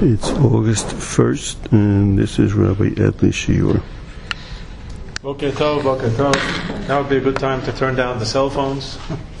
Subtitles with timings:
[0.00, 3.82] It's August 1st, and this is Rabbi Edley Shiur.
[5.24, 6.86] Okay, Tov, okay, Tov.
[6.86, 8.96] Now would be a good time to turn down the cell phones.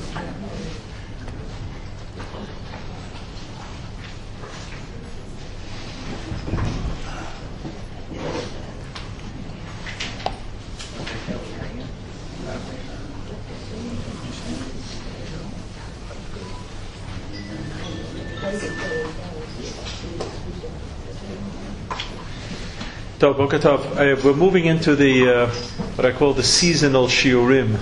[23.38, 23.64] Boker.
[23.64, 25.46] Uh, we're moving into the uh,
[25.94, 27.76] what I call the seasonal shiurim.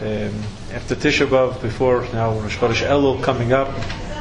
[0.00, 0.42] Um,
[0.72, 3.68] after Tisha B'av, before now Rosh Chodesh Elul coming up,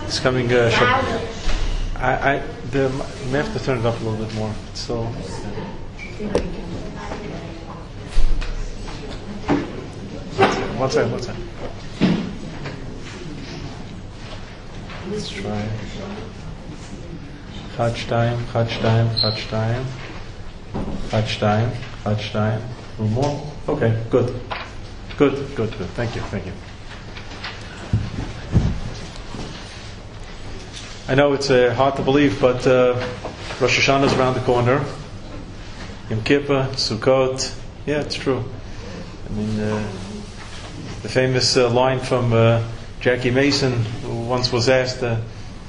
[0.03, 0.51] it's coming.
[0.51, 2.37] Uh, Shab- I, I
[2.71, 2.91] the,
[3.23, 4.53] you may have to turn it up a little bit more.
[4.73, 5.03] So.
[10.75, 11.49] One second, one second.
[15.09, 15.69] Let's try.
[17.77, 20.02] Chad shtayim, chad.
[21.21, 21.71] Shtayim,
[22.03, 22.61] chad shtayim.
[22.97, 23.51] A more?
[23.69, 24.39] Okay, good.
[25.17, 25.89] Good, good, good.
[25.91, 26.51] Thank you, thank you.
[31.07, 32.93] I know it's uh, hard to believe, but uh,
[33.61, 34.83] Rosh Hashanah is around the corner.
[36.09, 37.55] Yom Kippur, Sukkot.
[37.85, 38.43] Yeah, it's true.
[39.29, 39.87] I mean, uh,
[41.03, 42.63] the famous uh, line from uh,
[43.01, 45.17] Jackie Mason, who once was asked, uh,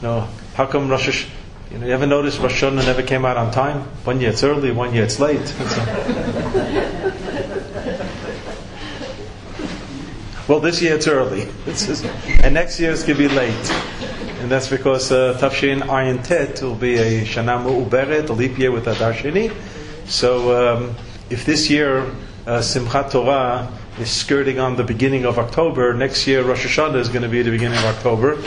[0.01, 1.31] you know, how come Rosh Hashanah,
[1.75, 3.81] you know, you ever notice Rosh Hashanah never came out on time?
[4.05, 5.39] One year it's early, one year it's late.
[10.49, 12.05] well, this year it's early, it's just,
[12.45, 13.71] and next year it's going to be late.
[14.41, 18.71] And that's because uh, Tafshin Ayin Tet will be a Shana Mu'uberet, a leap year
[18.71, 19.53] with Adar Sheni.
[20.07, 20.95] So um,
[21.29, 22.03] if this year
[22.47, 27.09] uh, Simchat Torah is skirting on the beginning of October, next year Rosh Hashanah is
[27.09, 28.39] going to be the beginning of October.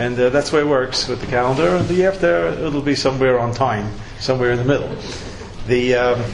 [0.00, 1.76] And uh, that's the way it works with the calendar.
[1.76, 4.88] And the year after, it'll be somewhere on time, somewhere in the middle.
[5.66, 6.24] The, um,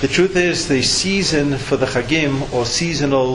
[0.00, 3.34] the truth is, the season for the Chagim, or seasonal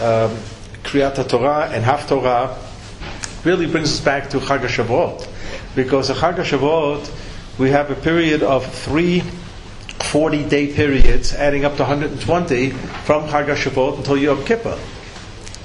[0.00, 0.36] um,
[0.82, 2.56] Kriyat Torah and Haftorah,
[3.44, 5.28] really brings us back to Chag HaShavuot.
[5.76, 9.20] Because at Chag HaShavuot, we have a period of three
[10.00, 14.76] 40 day periods, adding up to 120 from Chag HaShavuot until Yom Kippur.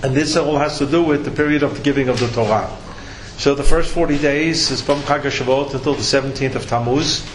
[0.04, 2.76] And this all has to do with the period of the giving of the Torah.
[3.38, 7.26] So the first 40 days is from Chag HaShavuot until the 17th of Tammuz.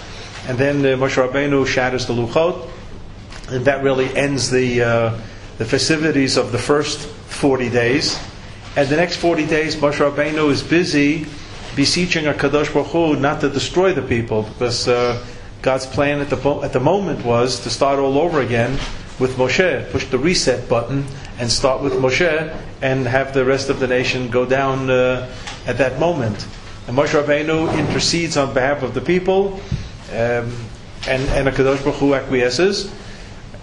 [0.49, 2.69] And then uh, Moshe Rabbeinu shatters the Luchot.
[3.50, 5.21] And that really ends the, uh,
[5.59, 8.19] the festivities of the first 40 days.
[8.76, 11.26] And the next 40 days, Moshe Rabbeinu is busy
[11.76, 15.25] beseeching HaKadosh Baruch Hu not to destroy the people because uh,
[15.62, 18.72] God's plan at the, at the moment was to start all over again
[19.19, 21.05] with Moshe, push the reset button
[21.38, 25.30] and start with Moshe and have the rest of the nation go down uh,
[25.66, 26.47] at that moment.
[26.86, 29.60] And Moshe Rabbeinu intercedes on behalf of the people
[30.10, 30.54] um,
[31.08, 32.92] and, and HaKadosh Baruch Hu acquiesces.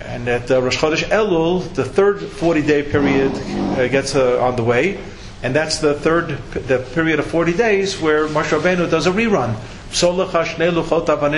[0.01, 4.55] And at uh, Rosh Chodesh Elul, the third 40 day period uh, gets uh, on
[4.55, 4.99] the way.
[5.41, 9.55] And that's the third, the period of 40 days where Moshe Rabbeinu does a rerun.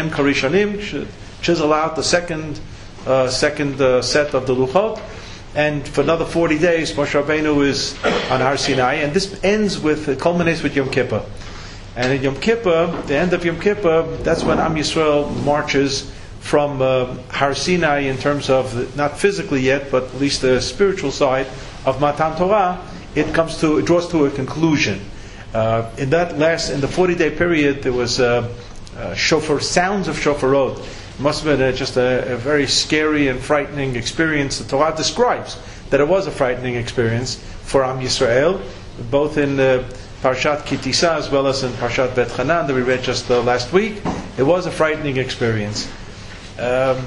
[0.09, 1.07] Karishanim,
[1.41, 2.59] Chisel out the second,
[3.05, 4.99] uh, second uh, set of the Luchot.
[5.55, 7.93] And for another 40 days, Moshe Rabbeinu is
[8.29, 8.95] on Har Sinai.
[8.95, 11.25] And this ends with, it culminates with Yom Kippur.
[11.95, 16.11] And in Yom Kippur, the end of Yom Kippur, that's when Am Yisrael marches
[16.41, 21.11] from uh, Har Sinai in terms of, not physically yet, but at least the spiritual
[21.11, 21.47] side
[21.85, 22.85] of Matan Torah,
[23.15, 24.99] it comes to, it draws to a conclusion.
[25.53, 28.53] Uh, in that last, in the 40 day period, there was uh,
[28.97, 30.85] uh, shofar, sounds of shofarot.
[31.17, 34.59] Must have been a, just a, a, very scary and frightening experience.
[34.59, 35.57] The Torah describes
[35.89, 38.61] that it was a frightening experience for Am Yisrael,
[39.09, 39.89] both in uh,
[40.21, 43.71] Parshat Kitisa as well as in Parshat Bet Hanan that we read just uh, last
[43.71, 44.01] week.
[44.37, 45.89] It was a frightening experience.
[46.59, 47.05] Um,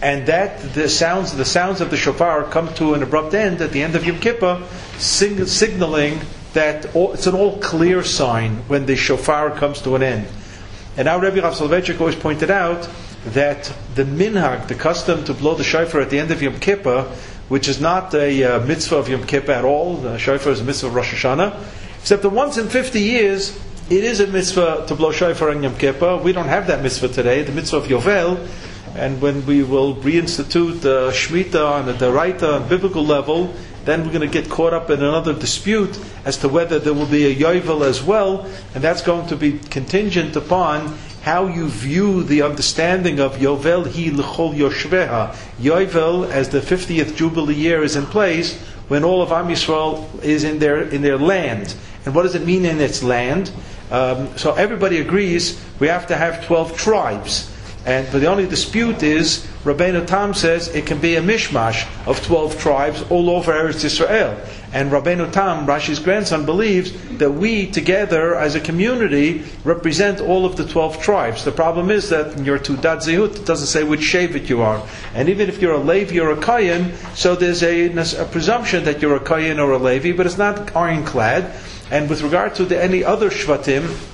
[0.00, 3.70] and that the sounds the sounds of the shofar come to an abrupt end at
[3.70, 4.62] the end of Yom Kippur,
[4.98, 6.20] sing, signaling
[6.52, 10.28] that all, it's an all clear sign when the shofar comes to an end.
[10.96, 12.88] And our Rebbe Rav Soloveitchik always pointed out
[13.26, 17.02] that the minhag, the custom to blow the shofar at the end of Yom Kippur,
[17.48, 20.64] which is not a uh, mitzvah of Yom Kippur at all, the shofar is a
[20.64, 21.62] mitzvah of Rosh Hashanah,
[22.00, 23.58] except that once in 50 years,
[23.90, 26.16] it is a mitzvah to blow shofar on Yom Kippur.
[26.16, 28.48] We don't have that mitzvah today, the mitzvah of Yovel.
[28.94, 33.54] And when we will reinstitute the uh, Shemitah on the Deraita on biblical level,
[33.84, 37.06] then we're going to get caught up in another dispute as to whether there will
[37.06, 42.24] be a Yovel as well, and that's going to be contingent upon how you view
[42.24, 45.32] the understanding of Yovel hi l'chol yoshveha.
[45.60, 50.42] Yovel, as the 50th Jubilee year is in place, when all of Am Yisrael is
[50.42, 51.76] in their, in their land.
[52.04, 53.52] And what does it mean in its land?
[53.92, 57.51] Um, so everybody agrees we have to have 12 tribes.
[57.84, 62.24] And but the only dispute is Rabbeinu Tam says it can be a mishmash of
[62.24, 64.38] twelve tribes all over Eretz Israel.
[64.72, 70.56] And Rabbeinu Tam, Rashi's grandson, believes that we together as a community represent all of
[70.56, 71.44] the twelve tribes.
[71.44, 74.80] The problem is that in your Teudat Zehut it doesn't say which Shavit you are.
[75.14, 79.02] And even if you're a Levi or a Kayan, so there's a, a presumption that
[79.02, 81.52] you're a Kayan or a Levi, but it's not ironclad.
[81.90, 84.10] And with regard to the, any other Shvatim,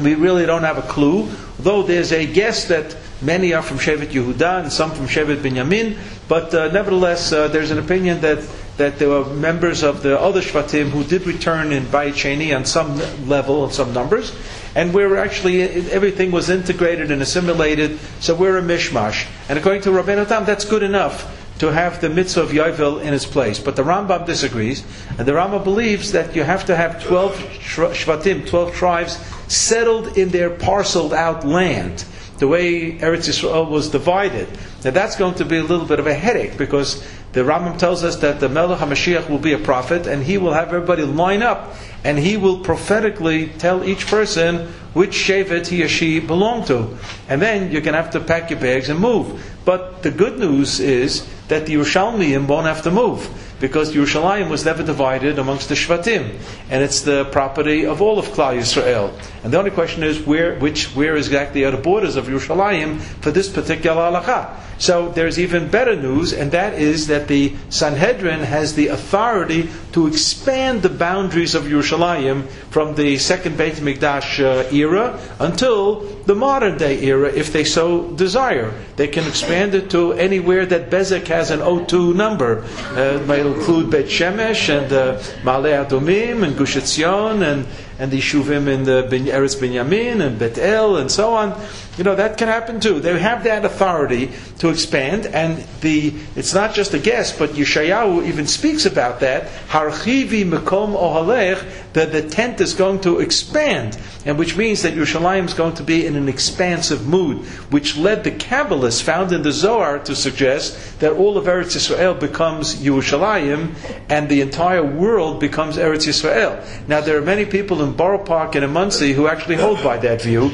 [0.00, 4.08] we really don't have a clue, though there's a guess that many are from Shevet
[4.08, 5.96] Yehuda and some from Shevet Binyamin,
[6.28, 8.46] but uh, nevertheless, uh, there's an opinion that,
[8.76, 12.64] that there were members of the other Shvatim who did return in Bayit Sheni on
[12.64, 12.98] some
[13.28, 14.36] level, on some numbers,
[14.74, 19.28] and we're actually, everything was integrated and assimilated, so we're a mishmash.
[19.48, 23.14] And according to Rabbeinu Tam, that's good enough to have the mitzvah of Yovel in
[23.14, 23.58] its place.
[23.58, 24.84] But the Rambam disagrees,
[25.18, 30.30] and the Rambam believes that you have to have 12 Shvatim, 12 tribes, settled in
[30.30, 32.04] their parceled out land,
[32.38, 34.48] the way Eretz Yisrael was divided.
[34.84, 37.02] Now that's going to be a little bit of a headache because
[37.32, 40.52] the Rambam tells us that the Melech HaMashiach will be a prophet and he will
[40.52, 41.74] have everybody line up
[42.04, 46.96] and he will prophetically tell each person which Shevet he or she belong to.
[47.28, 49.42] And then you're going to have to pack your bags and move.
[49.64, 53.28] But the good news is that the Yerushalmiyim won't have to move
[53.60, 56.38] because Yerushalayim was never divided amongst the Shvatim,
[56.70, 59.12] and it's the property of all of Klal Yisrael.
[59.42, 63.30] And the only question is where, which, where exactly are the borders of Yerushalayim for
[63.30, 64.60] this particular halacha?
[64.78, 70.06] So there's even better news, and that is that the Sanhedrin has the authority to
[70.06, 76.76] expand the boundaries of Yerushalayim from the second Beit Mikdash uh, era until the modern
[76.76, 78.72] day era, if they so desire.
[78.96, 82.64] They can expand it to anywhere that Bezek has an O2 number.
[82.90, 87.66] Uh, it might include Beit Shemesh and uh, Ma'ale Adumim and Gush Etzion and
[87.98, 91.52] and the Shuvim in the Eretz Binyamin and Bet El and so on.
[91.96, 92.98] You know, that can happen too.
[92.98, 98.26] They have that authority to expand, and the it's not just a guess, but Yeshayahu
[98.26, 99.46] even speaks about that.
[99.68, 105.44] Harchivi Mekom Ohalech, that the tent is going to expand, and which means that Yerushalayim
[105.44, 107.38] is going to be in an expansive mood,
[107.70, 112.18] which led the Kabbalists found in the Zohar to suggest that all of Eretz Yisrael
[112.18, 113.74] becomes Yerushalayim,
[114.08, 116.88] and the entire world becomes Eretz Yisrael.
[116.88, 119.98] Now, there are many people in Borough Park and in Monsey who actually hold by
[119.98, 120.48] that view,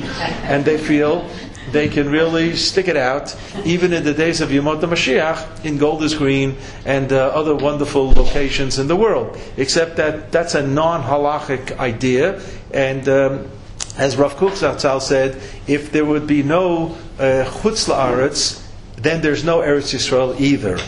[0.45, 1.30] and they feel
[1.73, 6.15] they can really stick it out, even in the days of Yemot Mashiach in Golders
[6.15, 9.39] Green and uh, other wonderful locations in the world.
[9.57, 12.41] Except that that's a non-halachic idea,
[12.73, 13.51] and um,
[13.97, 18.67] as Rav Kook Zatzal said, if there would be no uh, chutz la'aretz,
[18.97, 20.79] then there's no Eretz Yisrael either.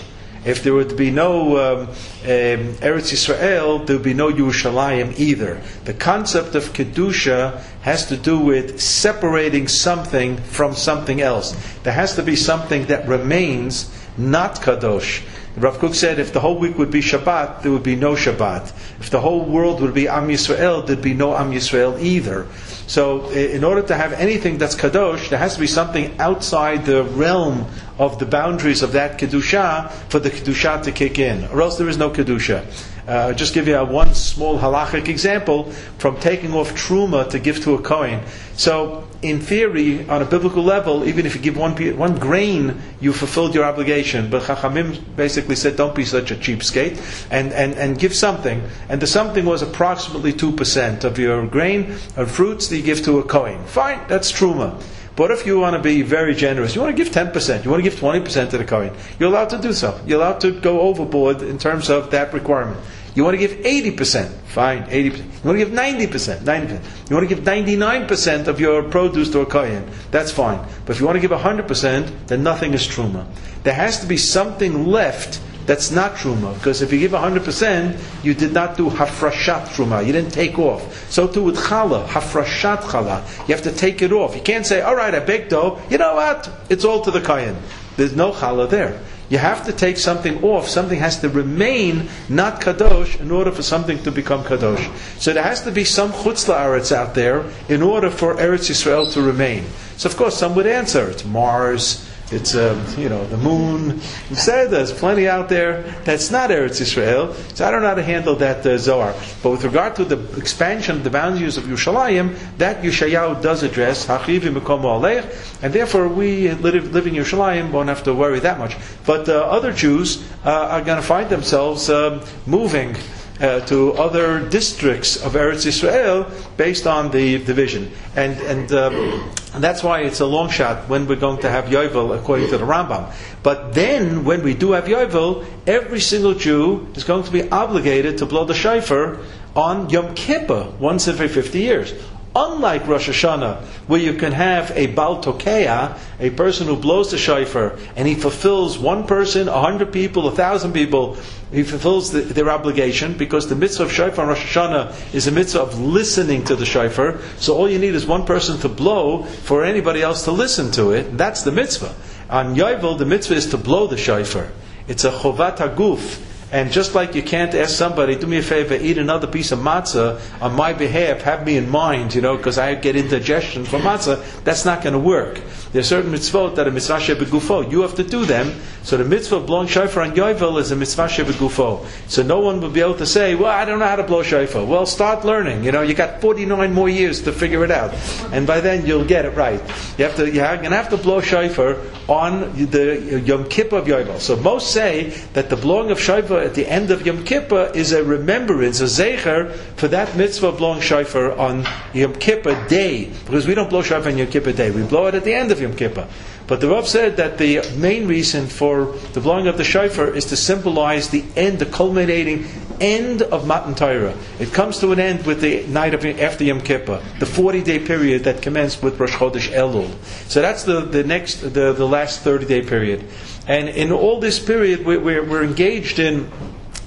[0.45, 5.61] If there would be no um, um, Eretz Yisrael, there would be no Yerushalayim either.
[5.85, 11.55] The concept of Kedusha has to do with separating something from something else.
[11.83, 15.23] There has to be something that remains not Kadosh.
[15.57, 18.73] Rav Kook said if the whole week would be Shabbat, there would be no Shabbat.
[19.01, 22.47] If the whole world would be Am Yisrael, there'd be no Am Yisrael either.
[22.87, 27.05] So, in order to have anything that's kadosh, there has to be something outside the
[27.05, 27.67] realm
[27.99, 31.89] of the boundaries of that kedusha for the kedusha to kick in, or else there
[31.89, 32.65] is no kedusha.
[33.07, 35.65] Uh, just give you a one small halachic example
[35.99, 38.21] from taking off truma to give to a kohen.
[38.55, 43.13] So, in theory, on a biblical level, even if you give one one grain, you
[43.13, 44.31] fulfilled your obligation.
[44.31, 47.01] But Chachamim basically said, "Don't be such a cheapskate,
[47.31, 51.97] and and and give something." And the something was approximately two percent of your grain
[52.17, 53.65] and fruits that you give to a kohen.
[53.65, 54.81] Fine, that's truma.
[55.23, 57.85] But if you want to be very generous, you want to give 10%, you want
[57.85, 60.01] to give 20% to the Kohen, you're allowed to do so.
[60.05, 62.81] You're allowed to go overboard in terms of that requirement.
[63.15, 65.19] You want to give 80%, fine, 80%.
[65.19, 67.09] You want to give 90%, 90%.
[67.09, 70.59] You want to give 99% of your produce to a Kohen, that's fine.
[70.87, 73.25] But if you want to give 100%, then nothing is Truma.
[73.63, 76.55] There has to be something left that's not truma.
[76.55, 80.05] Because if you give 100%, you did not do hafrashat truma.
[80.05, 81.11] You didn't take off.
[81.11, 83.49] So too with challah, hafrashat challah.
[83.49, 84.35] You have to take it off.
[84.35, 85.81] You can't say, all right, I baked dough.
[85.91, 86.51] You know what?
[86.69, 87.57] It's all to the kayan.
[87.97, 89.01] There's no challah there.
[89.29, 90.69] You have to take something off.
[90.69, 94.95] Something has to remain not kadosh in order for something to become kadosh.
[95.19, 99.11] So there has to be some chutz la'aretz out there in order for Eretz Yisrael
[99.15, 99.65] to remain.
[99.97, 104.01] So of course, some would answer, it's Mars, it's um, you know the moon.
[104.31, 107.35] You said there's plenty out there that's not Eretz Israel.
[107.55, 109.15] So I don't know how to handle that uh, Zohar.
[109.43, 114.09] But with regard to the expansion of the boundaries of Yerushalayim, that Yeshayahu does address
[114.09, 118.77] and therefore we live, in Yerushalayim won't have to worry that much.
[119.07, 122.97] But uh, other Jews uh, are going to find themselves um, moving
[123.41, 127.91] uh, to other districts of Eretz Israel based on the division.
[128.17, 131.67] And, and, um, and that's why it's a long shot when we're going to have
[131.67, 133.13] Yovel according to the Rambam.
[133.43, 138.19] But then, when we do have Yovel, every single Jew is going to be obligated
[138.19, 139.19] to blow the shofar
[139.55, 141.93] on Yom Kippur once every 50 years.
[142.35, 147.19] Unlike Rosh Hashanah, where you can have a Baal Tokea, a person who blows the
[147.19, 151.19] shofar, and he fulfills one person, a hundred people, a thousand people,
[151.53, 155.31] he fulfills the, their obligation because the mitzvah of shofar on Rosh Hashanah is a
[155.31, 157.19] mitzvah of listening to the shofar.
[157.37, 160.93] So all you need is one person to blow for anybody else to listen to
[160.93, 161.19] it.
[161.19, 161.95] That's the mitzvah.
[162.31, 164.51] On Yovel, the mitzvah is to blow the shofar.
[164.89, 166.32] It's a chovat haguf.
[166.53, 169.59] And just like you can't ask somebody, do me a favor, eat another piece of
[169.59, 173.81] matzah on my behalf, have me in mind, you know, because I get indigestion from
[173.81, 175.41] matzah, that's not going to work.
[175.73, 177.71] There are certain mitzvot that are mitzvah shebegufo.
[177.71, 178.61] You have to do them.
[178.83, 181.87] So the mitzvah of blowing shofar on Yovel is a mitzvah shebegufo.
[182.11, 184.23] So no one will be able to say, well, I don't know how to blow
[184.23, 184.67] shofar.
[184.67, 185.65] Well, start learning.
[185.65, 187.95] You know, you got 49 more years to figure it out.
[188.33, 189.61] And by then you'll get it right.
[189.97, 191.79] You have to, you're going to have to blow shofar
[192.09, 194.21] on the Yom Kippur of Yovel.
[194.21, 197.93] So most say that the blowing of shofar at the end of Yom Kippur is
[197.93, 203.11] a remembrance, a zecher, for that mitzvah of blowing shofar on Yom Kippur day.
[203.25, 204.71] Because we don't blow shofar on Yom Kippur day.
[204.71, 206.09] We blow it at the end of Yom Kippur.
[206.47, 210.27] But the Rav said that the main reason for the blowing of the shofar is
[210.27, 212.47] to symbolize the end, the culminating
[212.81, 214.15] end of Matan Torah.
[214.41, 217.79] It comes to an end with the night of after Yom Kippur, the 40 day
[217.79, 219.91] period that commenced with Rosh Chodesh Elul.
[220.29, 223.05] So that's the, the next, the, the last 30 day period.
[223.47, 226.31] And in all this period, we're, we're, we're engaged in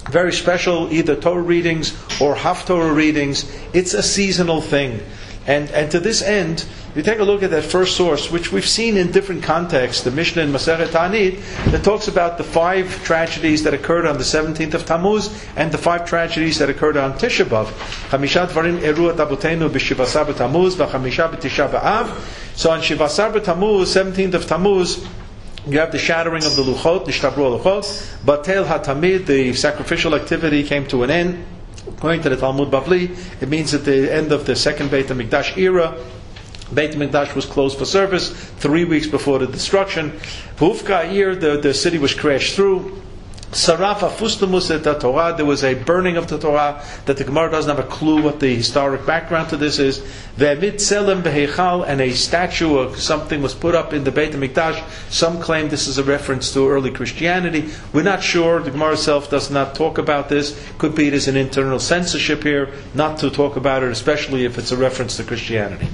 [0.10, 3.52] very special either Torah readings or Haftorah readings.
[3.74, 5.02] It's a seasonal thing.
[5.48, 8.68] And, and to this end, you take a look at that first source, which we've
[8.68, 13.64] seen in different contexts, the Mishnah in Masechet Ta'anit, that talks about the five tragedies
[13.64, 17.44] that occurred on the 17th of Tammuz and the five tragedies that occurred on Tisha
[17.44, 17.68] B'Av.
[21.70, 22.58] B'Av.
[22.58, 25.06] So on Shivasar b'Tammuz, 17th of Tammuz,
[25.68, 27.84] you have the shattering of the luchot, the shtabru luchot.
[28.24, 31.46] Batel hatamid, the sacrificial activity came to an end.
[31.88, 35.58] According to the Talmud Bavli, it means at the end of the second Beit HaMikdash
[35.58, 35.98] era,
[36.74, 40.12] Beit HaMikdash was closed for service three weeks before the destruction.
[40.58, 43.02] Hufka here, the, the city was crashed through.
[43.52, 45.34] Sarafa fustamus the Torah.
[45.36, 48.40] There was a burning of the Torah that the Gemara doesn't have a clue what
[48.40, 50.00] the historic background to this is.
[50.38, 54.84] Ve'emit tselem behechal and a statue or something was put up in the Beit Hamikdash.
[55.10, 57.70] Some claim this is a reference to early Christianity.
[57.94, 58.60] We're not sure.
[58.60, 60.62] The Gemara itself does not talk about this.
[60.78, 64.58] Could be it is an internal censorship here, not to talk about it, especially if
[64.58, 65.88] it's a reference to Christianity.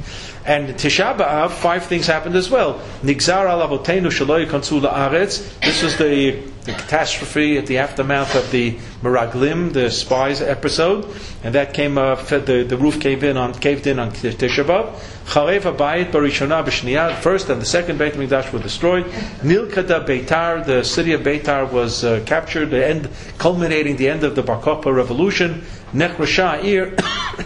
[0.46, 2.82] And Tisha B'Av, five things happened as well.
[3.04, 5.60] Nigzar al avotenu shaloy konsula aretz.
[5.62, 11.08] This was the, the catastrophe at the aftermath of the Meraglim, the spies episode,
[11.44, 11.98] and that came.
[11.98, 14.64] Uh, the, the roof caved in on caved in on Tisha
[15.26, 17.18] Abayit Barishona B'Shniyah.
[17.18, 19.06] First and the second Beit Mikdash were destroyed.
[19.42, 22.70] Nilkada Beitar, the city of Beitar was uh, captured.
[22.70, 25.64] The end, culminating the end of the Bar Kokhba revolution.
[25.94, 26.96] Nechrasha'ir,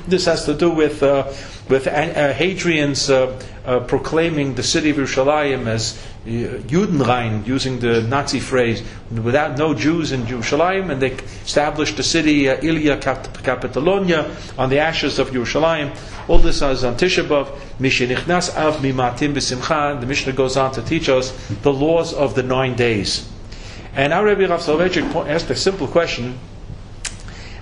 [0.07, 1.03] this has to do with.
[1.03, 1.31] Uh,
[1.67, 8.83] with uh, Hadrian's uh, proclaiming the city of Yerushalayim as Judenrein, using the Nazi phrase,
[9.11, 14.79] without no Jews in Yerushalayim, and they established the city uh, Aelia Capitolina on the
[14.79, 15.95] ashes of Yerushalayim.
[16.27, 17.47] All this is on Tisha B'Av.
[17.79, 19.99] Mishenichnas Av Mimatim B'Simcha.
[19.99, 23.29] The Mishnah goes on to teach us the laws of the nine days.
[23.93, 26.37] And our Rabbi Rav Soloveitchik asked a simple question.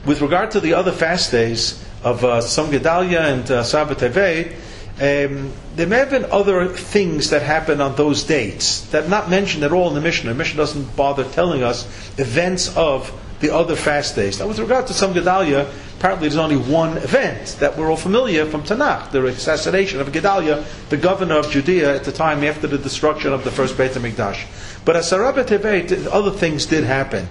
[0.06, 4.54] With regard to the other fast days, of uh, Tzom Gedalia and uh, Sabbath Tevei,
[4.96, 9.30] um, there may have been other things that happened on those dates that are not
[9.30, 10.30] mentioned at all in the Mishnah.
[10.30, 11.86] The Mishnah doesn't bother telling us
[12.20, 13.12] events of
[13.44, 14.40] the other fast days.
[14.40, 15.70] Now, with regard to Tzom Gedalia,
[16.00, 20.66] apparently there's only one event that we're all familiar from Tanakh, the assassination of Gedalia,
[20.88, 24.46] the governor of Judea at the time after the destruction of the first Beit HaMikdash.
[24.86, 27.28] But as Sarabet other things did happen.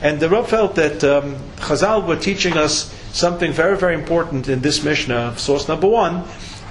[0.00, 4.60] And the Rav felt that um, Chazal were teaching us something very, very important in
[4.60, 6.22] this Mishnah, source number one,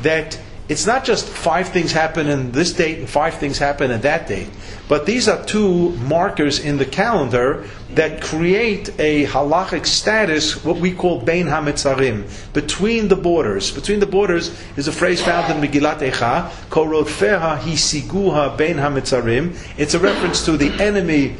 [0.04, 4.02] that it's not just five things happen in this date and five things happen in
[4.02, 4.50] that date,
[4.88, 10.92] but these are two markers in the calendar that create a halachic status, what we
[10.92, 13.72] call Bein HaMetzarim, between the borders.
[13.72, 19.56] Between the borders is a phrase found in Megillat Echa, Korotfeha Hisiguha Bein HaMetzarim.
[19.78, 21.36] It's a reference to the enemy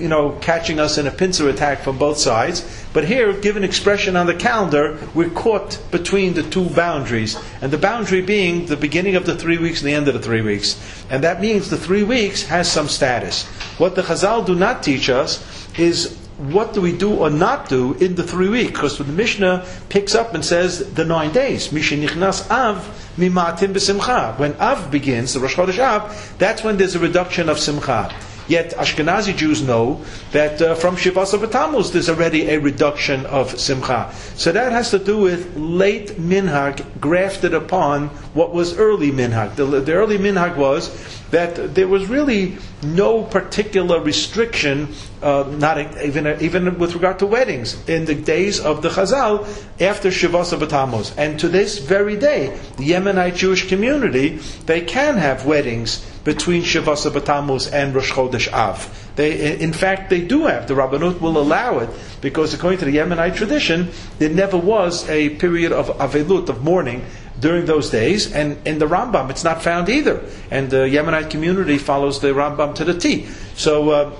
[0.00, 2.64] you know, catching us in a pincer attack from both sides.
[2.92, 7.36] But here, given expression on the calendar, we're caught between the two boundaries.
[7.60, 10.20] And the boundary being the beginning of the three weeks and the end of the
[10.20, 11.04] three weeks.
[11.10, 13.44] And that means the three weeks has some status.
[13.78, 15.42] What the Chazal do not teach us
[15.78, 18.72] is what do we do or not do in the three weeks?
[18.72, 22.76] Because when the Mishnah picks up and says the nine days, Mishenichnas Av
[23.16, 24.38] mimatim b'simcha.
[24.38, 28.14] When Av begins, the Rosh Chodesh Av, that's when there's a reduction of simcha.
[28.48, 34.12] Yet Ashkenazi Jews know that uh, from Shivasa B'Tammuz there's already a reduction of Simcha.
[34.36, 39.56] So that has to do with late Minhag grafted upon what was early Minhag.
[39.56, 40.90] The, the early Minhag was
[41.30, 47.76] that there was really no particular restriction, uh, not even even with regard to weddings,
[47.88, 49.42] in the days of the Chazal
[49.80, 51.14] after Shavasa B'Tammuz.
[51.16, 57.08] And to this very day, the Yemenite Jewish community they can have weddings between Shavasa
[57.12, 59.12] B'Tammuz and Rosh Chodesh Av.
[59.14, 60.66] They, in fact, they do have.
[60.66, 61.88] The Rabbanut will allow it
[62.20, 67.04] because, according to the Yemenite tradition, there never was a period of avelut of mourning
[67.38, 70.20] during those days, and in the Rambam it's not found either.
[70.50, 73.26] And the Yemenite community follows the Rambam to the T.
[73.54, 74.12] So uh,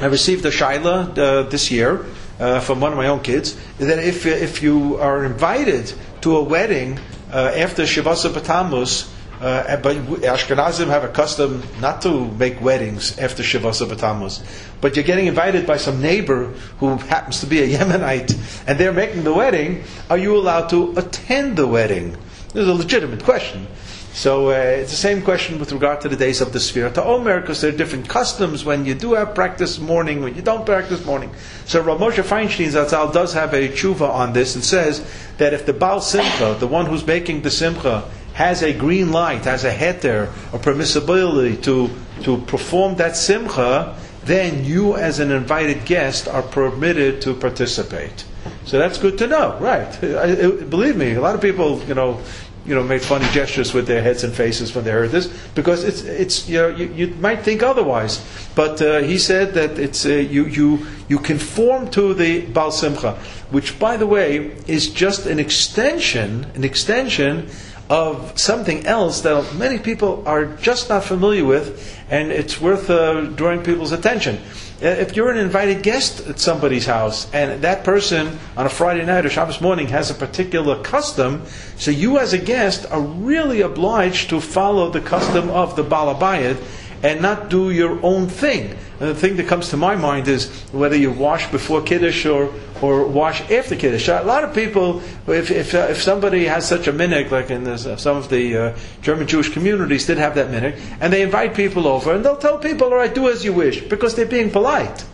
[0.00, 2.06] I received a shaila uh, this year
[2.40, 5.92] uh, from one of my own kids that if if you are invited
[6.22, 6.98] to a wedding
[7.30, 9.10] uh, after Shavasa B'Tammuz,
[9.42, 14.42] uh, but Ashkenazim have a custom not to make weddings after Shavasa B'Tammuz.
[14.80, 16.44] But you're getting invited by some neighbor
[16.78, 19.82] who happens to be a Yemenite, and they're making the wedding.
[20.08, 22.12] Are you allowed to attend the wedding?
[22.52, 23.66] This is a legitimate question.
[24.12, 27.02] So uh, it's the same question with regard to the days of the Sefira to
[27.02, 30.66] Omer, because there are different customs when you do have practice mourning, when you don't
[30.66, 31.32] practice mourning.
[31.64, 35.02] So Rav Moshe Feinstein Zatzal does have a tshuva on this and says
[35.38, 39.44] that if the Baal Simcha, the one who's making the Simcha, has a green light,
[39.44, 41.90] has a heter, a permissibility to,
[42.22, 48.24] to perform that simcha, then you as an invited guest are permitted to participate.
[48.64, 50.04] So that's good to know, right?
[50.04, 52.20] I, I, believe me, a lot of people, you know,
[52.64, 55.82] you know, make funny gestures with their heads and faces when they heard this because
[55.82, 58.24] it's it's you know you, you might think otherwise,
[58.54, 63.18] but uh, he said that it's uh, you you you conform to the Baal Simcha,
[63.50, 67.48] which by the way is just an extension an extension
[67.88, 73.22] of something else that many people are just not familiar with, and it's worth uh,
[73.22, 74.38] drawing people's attention.
[74.82, 79.04] Uh, if you're an invited guest at somebody's house, and that person on a Friday
[79.04, 81.42] night or Shabbos morning has a particular custom,
[81.76, 86.60] so you as a guest are really obliged to follow the custom of the Balabayit
[87.02, 88.76] and not do your own thing.
[89.00, 92.52] And the thing that comes to my mind is whether you wash before Kiddush or,
[92.82, 94.08] or wash after Kiddush.
[94.08, 97.64] A lot of people, if, if, uh, if somebody has such a minhag, like in
[97.64, 101.22] this, uh, some of the uh, German Jewish communities did have that minhag, and they
[101.22, 104.26] invite people over, and they'll tell people, all right, do as you wish, because they're
[104.26, 105.04] being polite.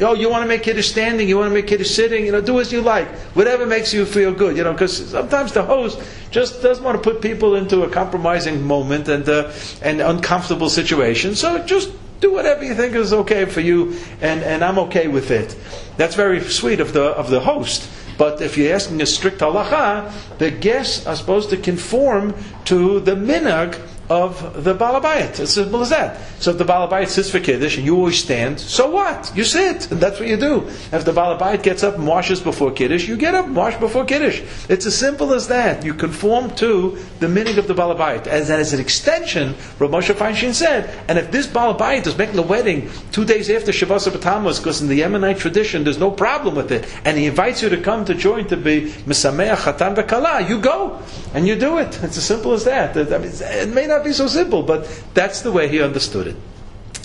[0.00, 2.40] Oh, you want to make Kiddush standing, you want to make Kiddush sitting, you know,
[2.40, 3.06] do as you like.
[3.34, 6.02] Whatever makes you feel good, you know, because sometimes the host
[6.32, 9.52] just doesn't want to put people into a compromising moment and, uh,
[9.82, 11.36] and uncomfortable situation.
[11.36, 15.30] So just do whatever you think is okay for you, and, and I'm okay with
[15.30, 15.56] it.
[15.96, 17.90] That's very sweet of the, of the host.
[18.18, 23.14] But if you're asking a strict halacha, the guests are supposed to conform to the
[23.14, 25.40] minhag of the Balabayit.
[25.40, 26.20] As simple as that.
[26.40, 29.32] So if the Balabayit sits for Kiddush and you always stand, so what?
[29.34, 30.66] You sit, and that's what you do.
[30.92, 34.04] If the Balabayit gets up and washes before Kiddush, you get up and wash before
[34.04, 34.42] Kiddush.
[34.68, 35.84] It's as simple as that.
[35.84, 38.26] You conform to the meaning of the Balabayit.
[38.26, 42.42] As, as an extension, Rav Moshe Feinstein said, and if this Balabayit is making the
[42.42, 46.70] wedding two days after Shabbos B'Tammuz, because in the Yemenite tradition there's no problem with
[46.70, 50.60] it, and he invites you to come to join to be Misameach Chatan V'Kala, you
[50.60, 51.00] go,
[51.36, 52.02] and you do it.
[52.02, 52.96] It's as simple as that.
[52.96, 56.26] I mean, it may not not be so simple, but that's the way he understood
[56.26, 56.36] it.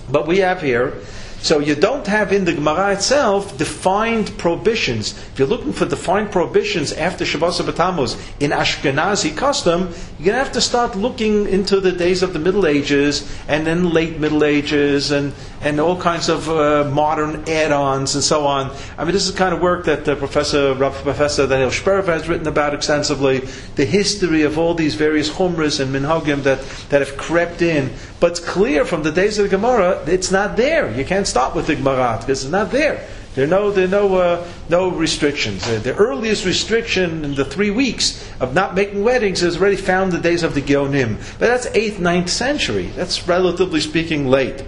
[0.09, 0.93] But we have here,
[1.41, 5.17] so you don't have in the Gemara itself defined prohibitions.
[5.34, 10.43] If you're looking for defined prohibitions after Shabbos B'Tammuz in Ashkenazi custom, you're going to
[10.43, 14.43] have to start looking into the days of the Middle Ages and then late Middle
[14.43, 18.71] Ages and, and all kinds of uh, modern add-ons and so on.
[18.97, 22.30] I mean, this is the kind of work that uh, Professor Professor Daniel Sperber has
[22.30, 23.39] written about extensively.
[23.75, 27.91] The history of all these various chumras and minhagim that, that have crept in.
[28.19, 30.95] But it's clear from the days of the Gemara, it's not there.
[30.95, 33.07] You can't stop with the Gemara because it's not there.
[33.33, 35.65] There are no, there are no, uh, no restrictions.
[35.65, 40.13] Uh, the earliest restriction in the three weeks of not making weddings is already found
[40.13, 41.15] in the days of the Geonim.
[41.39, 42.87] But that's 8th, 9th century.
[42.87, 44.65] That's relatively speaking late.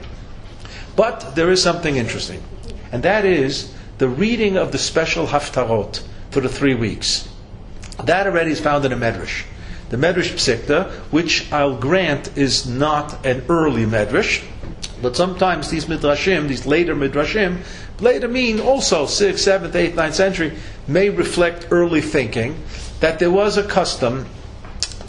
[0.95, 2.41] But there is something interesting,
[2.91, 7.27] and that is the reading of the special haftarot for the three weeks.
[8.05, 9.43] That already is found in a medrash.
[9.89, 14.43] The medrash psikta, which I'll grant is not an early medrash,
[15.03, 17.59] but sometimes these midrashim, these later midrashim,
[17.99, 20.53] later mean also 6th, 7th, 8th, 9th century,
[20.87, 22.55] may reflect early thinking
[23.01, 24.25] that there was a custom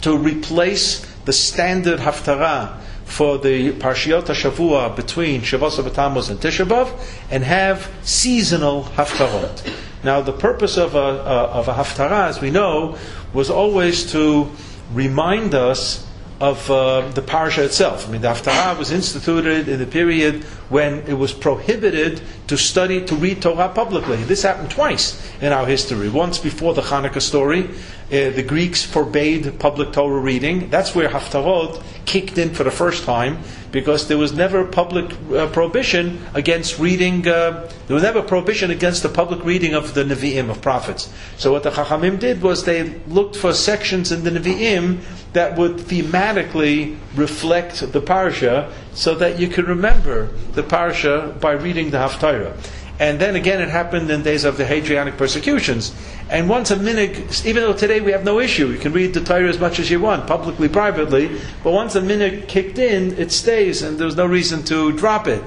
[0.01, 6.91] to replace the standard haftarah for the Parshiot Shavua between Shavuos and Tisha B'av
[7.31, 9.73] and have seasonal haftarot.
[10.03, 12.97] Now, the purpose of a, a, of a haftarah, as we know,
[13.33, 14.51] was always to
[14.93, 16.04] remind us
[16.39, 18.07] of uh, the parsha itself.
[18.07, 23.05] I mean, the Haftarah was instituted in the period when it was prohibited to study,
[23.05, 24.17] to read Torah publicly.
[24.17, 26.09] This happened twice in our history.
[26.09, 27.69] Once before the Hanukkah story,
[28.15, 30.69] the Greeks forbade public Torah reading.
[30.69, 33.39] That's where Haftarot kicked in for the first time
[33.71, 37.27] because there was never public uh, prohibition against reading.
[37.27, 41.11] Uh, there was never prohibition against the public reading of the Nevi'im of prophets.
[41.37, 44.99] So what the Chachamim did was they looked for sections in the Nevi'im
[45.33, 51.91] that would thematically reflect the parsha, so that you could remember the parsha by reading
[51.91, 52.55] the Haftarah.
[52.99, 55.93] And then again, it happened in days of the Hadrianic persecutions.
[56.29, 59.21] And once a minig, even though today we have no issue, you can read the
[59.21, 63.31] Torah as much as you want, publicly, privately, but once a minig kicked in, it
[63.31, 65.43] stays, and there's no reason to drop it.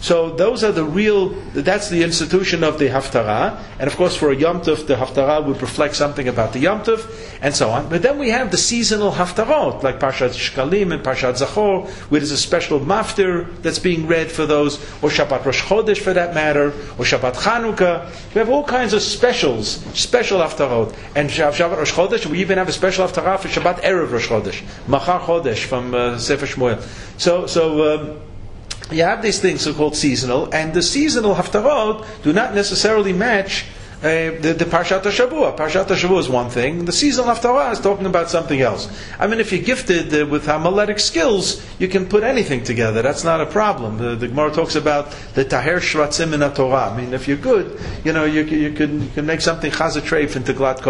[0.00, 3.60] So those are the real, that's the institution of the Haftarah.
[3.80, 6.82] And of course, for a Yom Tov, the Haftarah would reflect something about the Yom
[6.82, 7.04] Tov,
[7.42, 7.88] and so on.
[7.88, 12.30] But then we have the seasonal Haftarot, like Parshat Shkalim and Parshat Zachor, where there's
[12.30, 16.68] a special maftir that's being read for those, or Shabbat Rosh Chodesh for that matter,
[16.68, 18.08] or Shabbat Chanukah.
[18.34, 20.96] We have all kinds of specials, special Haftarot.
[21.16, 24.62] And Shabbat Rosh Chodesh, we even have a special Haftarah for Shabbat Erev Rosh Chodesh,
[24.86, 26.80] Machar Chodesh from uh, Sefer Shmuel.
[27.20, 28.20] So, so, um,
[28.90, 33.66] you have these things so called seasonal, and the seasonal haftarot do not necessarily match
[33.98, 35.56] uh, the, the Parshat Shavua.
[35.56, 36.84] Parshat is one thing.
[36.84, 38.88] The seasonal Haftarah is talking about something else.
[39.18, 43.02] I mean, if you're gifted uh, with homiletic skills, you can put anything together.
[43.02, 43.98] That's not a problem.
[43.98, 46.92] The, the Gemara talks about the Taher Shratzim in Torah.
[46.92, 50.36] I mean, if you're good, you know, you, you, can, you can make something Chazatreif
[50.36, 50.80] into Glat.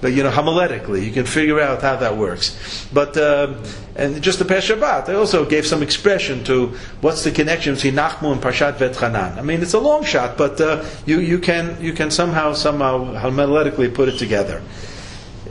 [0.00, 2.88] But, you know, homiletically, you can figure out how that works.
[2.92, 3.62] But, um,
[4.00, 6.68] and just the Peh Shabbat, they also gave some expression to
[7.02, 9.36] what's the connection between Nachmu and Parshat Vetchanan.
[9.36, 13.12] I mean, it's a long shot, but uh, you, you, can, you can somehow somehow
[13.14, 14.62] homiletically put it together.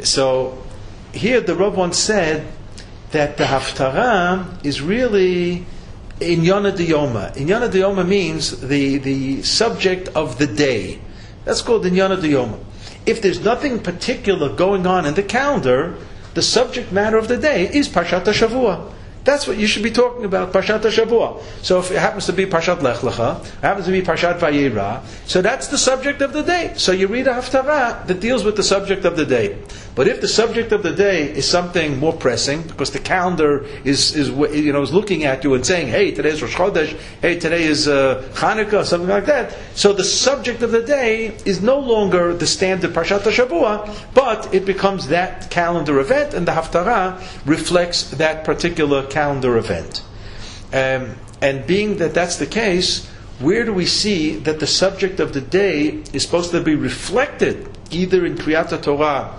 [0.02, 0.64] So
[1.14, 2.52] here the Rav once said
[3.12, 5.68] that the Haftarah is really
[6.20, 7.38] in Yana Diyoma.
[7.38, 11.00] In Yana Diyoma means the, the subject of the day.
[11.46, 12.58] That's called in Yana Diyoma.
[13.06, 15.98] If there's nothing particular going on in the calendar,
[16.34, 18.94] the subject matter of the day is Parshat Shavua.
[19.26, 21.42] That's what you should be talking about, Parshat Shavua.
[21.62, 25.04] So if it happens to be Parshat Lech Lecha, it happens to be Parshat Vayera,
[25.28, 26.74] so that's the subject of the day.
[26.78, 29.58] So you read a Haftarah that deals with the subject of the day.
[29.96, 34.16] But if the subject of the day is something more pressing, because the calendar is,
[34.16, 37.38] is you know, is looking at you and saying, hey, today is Rosh Chodesh, hey,
[37.38, 41.78] today is uh, Hanukkah, something like that, so the subject of the day is no
[41.78, 48.12] longer the standard Parshat Shavua, but it becomes that calendar event, and the Haftarah reflects
[48.12, 50.04] that particular calendar event.
[50.72, 53.08] Um, and being that that's the case,
[53.40, 57.70] where do we see that the subject of the day is supposed to be reflected
[57.90, 59.34] either in Kriyat Torah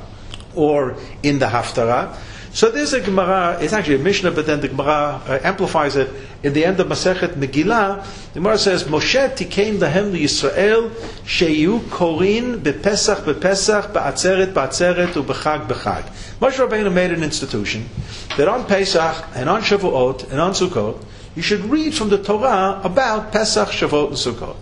[0.55, 2.17] or in the Haftarah?
[2.53, 6.11] So there's a Gemara, it's actually a Mishnah, but then the Gemara uh, amplifies it.
[6.43, 10.91] In the end of Masechet Megillah, the Gemara says, Moshe tikein lahem Yisrael
[11.23, 16.05] sheyu korin bepesach bepesach ba'atzeret ba'atzeret u'bechag bechag.
[16.41, 17.89] Moshe Rabbeinu made an institution
[18.37, 21.05] that on Pesach and on Shavuot and on Sukkot,
[21.37, 24.57] you should read from the Torah about Pesach, Shavuot, and Sukkot.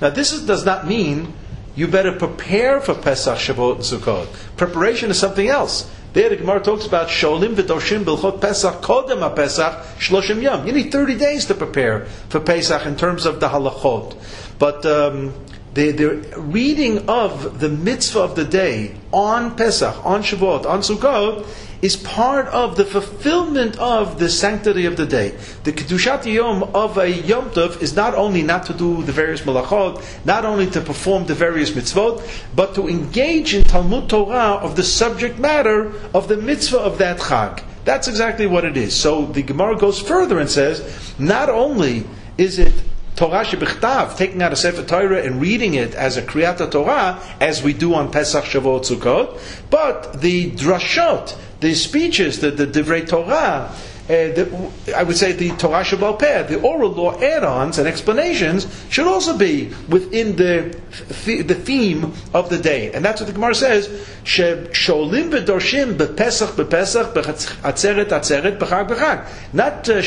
[0.00, 1.34] Now this is, does not mean
[1.76, 4.56] you better prepare for Pesach, Shavuot, and Sukkot.
[4.56, 5.90] Preparation is something else.
[6.14, 10.64] There the Gemara talks about Sholim v'doshim bilchot Pesach kodem Pesach shloshim yom.
[10.64, 14.16] You need 30 days to prepare for Pesach in terms of the halachot.
[14.60, 15.34] But um,
[15.74, 21.44] the, the reading of the mitzvah of the day on Pesach, on Shavuot, on Sukkot
[21.84, 25.36] is part of the fulfillment of the sanctity of the day.
[25.64, 29.42] The Kedushat Yom of a Yom Tov is not only not to do the various
[29.42, 34.76] malachot, not only to perform the various mitzvot, but to engage in Talmud Torah of
[34.76, 37.62] the subject matter of the mitzvah of that Chag.
[37.84, 38.96] That's exactly what it is.
[38.96, 40.80] So the Gemara goes further and says,
[41.18, 42.06] not only
[42.38, 42.72] is it
[43.16, 47.62] Torah shebichtav, taking out a Sefer Torah and reading it as a Kriyat Torah, as
[47.62, 53.70] we do on Pesach, Shavuot, Sukkot, but the drashot, the speeches, the, the Divrei Torah,
[54.06, 59.06] the, I would say the Torah Shabbal Peh, the oral law add-ons and explanations should
[59.06, 60.78] also be within the
[61.24, 63.88] the theme of the day, and that's what the Gemara says.
[64.24, 69.28] Sholim v'dorshim bepesach bepesach b'atzeret atzeret b'chag b'chag.
[69.54, 70.02] Not uh,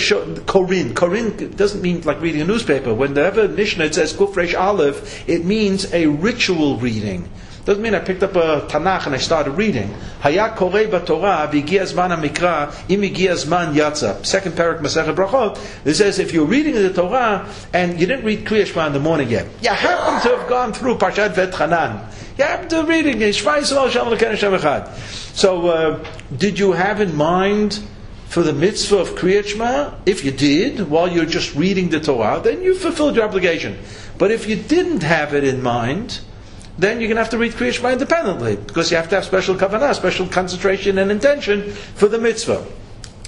[0.45, 0.93] korin.
[0.93, 2.93] Korin doesn't mean like reading a newspaper.
[2.93, 7.27] Whenever Mishnah says kufresh aleph, it means a ritual reading
[7.67, 9.93] Doesn't mean I picked up a Tanakh and I started reading.
[10.23, 11.51] B'Torah.
[14.25, 15.86] Second parak Masechet Brachot.
[15.86, 19.01] It says if you're reading the Torah and you didn't read Kriya Shema in the
[19.01, 22.10] morning yet, you happen to have gone through Parshat Vet Chanan.
[22.38, 23.89] You happen to reading Shalom
[25.34, 26.06] So, uh,
[26.38, 27.82] did you have in mind
[28.27, 29.93] for the mitzvah of Kriyat Shema?
[30.06, 33.77] If you did, while you're just reading the Torah, then you fulfilled your obligation.
[34.17, 36.21] But if you didn't have it in mind,
[36.77, 39.25] then you're going to have to read Kriyat Shema independently, because you have to have
[39.25, 42.65] special kavanah, special concentration and intention for the mitzvah.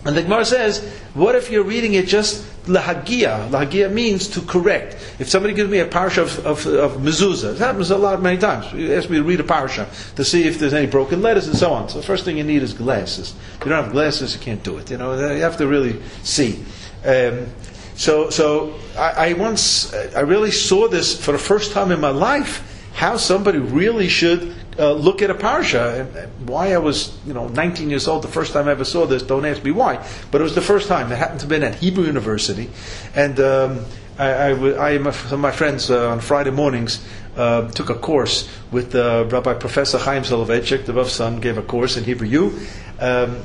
[0.05, 0.81] And the Gemara says,
[1.13, 3.49] what if you're reading it just lahagia?
[3.49, 4.95] Lahagia means to correct.
[5.19, 8.37] If somebody gives me a parsha of, of, of mezuzah, it happens a lot, many
[8.37, 8.71] times.
[8.71, 11.57] You ask me to read a parsha to see if there's any broken letters and
[11.57, 11.89] so on.
[11.89, 13.35] So the first thing you need is glasses.
[13.57, 14.89] If you don't have glasses, you can't do it.
[14.89, 16.63] You know, you have to really see.
[17.03, 17.47] Um,
[17.95, 22.11] so, so I, I once, I really saw this for the first time in my
[22.11, 26.29] life, how somebody really should uh, look at a parsha.
[26.45, 29.23] Why I was, you know, 19 years old the first time I ever saw this,
[29.23, 31.11] don't ask me why, but it was the first time.
[31.11, 32.69] It happened to be at Hebrew University,
[33.13, 33.85] and um,
[34.17, 38.49] I, I, I, some of my friends uh, on Friday mornings uh, took a course
[38.71, 42.59] with uh, Rabbi Professor Chaim Soloveitchik, the Rav's son, gave a course in Hebrew U.
[42.99, 43.41] Um,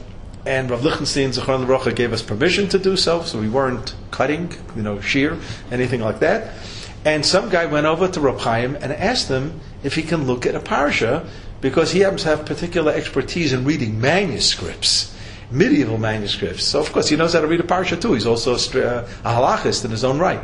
[0.46, 4.52] and Rav Lichtenstein Zechron Rocha gave us permission to do so, so we weren't cutting,
[4.76, 5.38] you know, shear,
[5.70, 6.54] anything like that.
[7.04, 10.54] And some guy went over to Chaim and asked him if he can look at
[10.54, 11.26] a parsha
[11.60, 15.14] because he happens to have particular expertise in reading manuscripts,
[15.50, 16.64] medieval manuscripts.
[16.64, 18.14] So of course he knows how to read a parsha too.
[18.14, 20.40] He's also a, a halachist in his own right.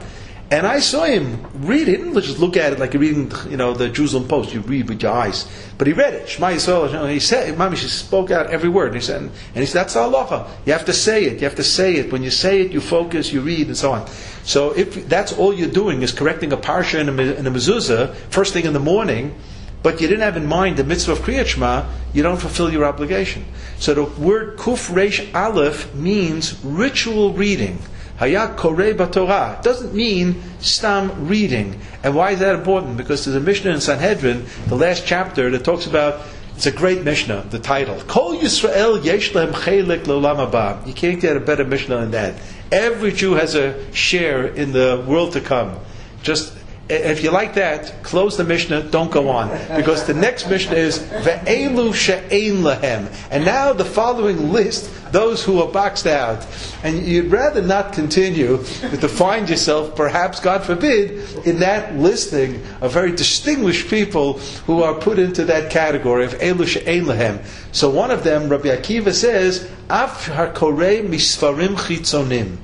[0.52, 3.56] And I saw him read it, and just look at it like you're reading, you
[3.56, 4.52] know, the Jerusalem Post.
[4.52, 5.46] You read with your eyes.
[5.78, 6.28] But he read it.
[6.28, 8.88] Shema Yisrael, you know, he said, Mami, she spoke out every word.
[8.88, 10.48] And he said, and he said, that's halacha.
[10.66, 11.34] You have to say it.
[11.34, 12.10] You have to say it.
[12.10, 14.08] When you say it, you focus, you read, and so on.
[14.42, 18.52] So if that's all you're doing is correcting a parsha in a, a mezuzah, first
[18.52, 19.36] thing in the morning,
[19.84, 22.84] but you didn't have in mind the mitzvah of Kriyat Shema, you don't fulfill your
[22.84, 23.44] obligation.
[23.78, 27.78] So the word Kuf Reish Aleph means ritual reading.
[28.20, 31.80] Hayat Korei Torah doesn't mean stam reading.
[32.04, 32.98] And why is that important?
[32.98, 36.20] Because there's a Mishnah in Sanhedrin, the last chapter, that talks about
[36.54, 37.98] it's a great Mishnah, the title.
[38.02, 40.86] Kol Yisrael Yesh Lehem Chelik Haba.
[40.86, 42.34] You can't get a better Mishnah than that.
[42.70, 45.78] Every Jew has a share in the world to come.
[46.22, 46.52] Just
[46.90, 49.48] if you like that, close the Mishnah, don't go on.
[49.76, 53.12] Because the next Mishnah is Ve'elu she'ein lahem.
[53.30, 56.46] And now the following list, those who are boxed out.
[56.82, 62.92] And you'd rather not continue to find yourself, perhaps, God forbid, in that listing of
[62.92, 67.44] very distinguished people who are put into that category of Elu she'ein lahem.
[67.72, 72.56] So one of them, Rabbi Akiva says, Af harkorei misfarim chitzonim.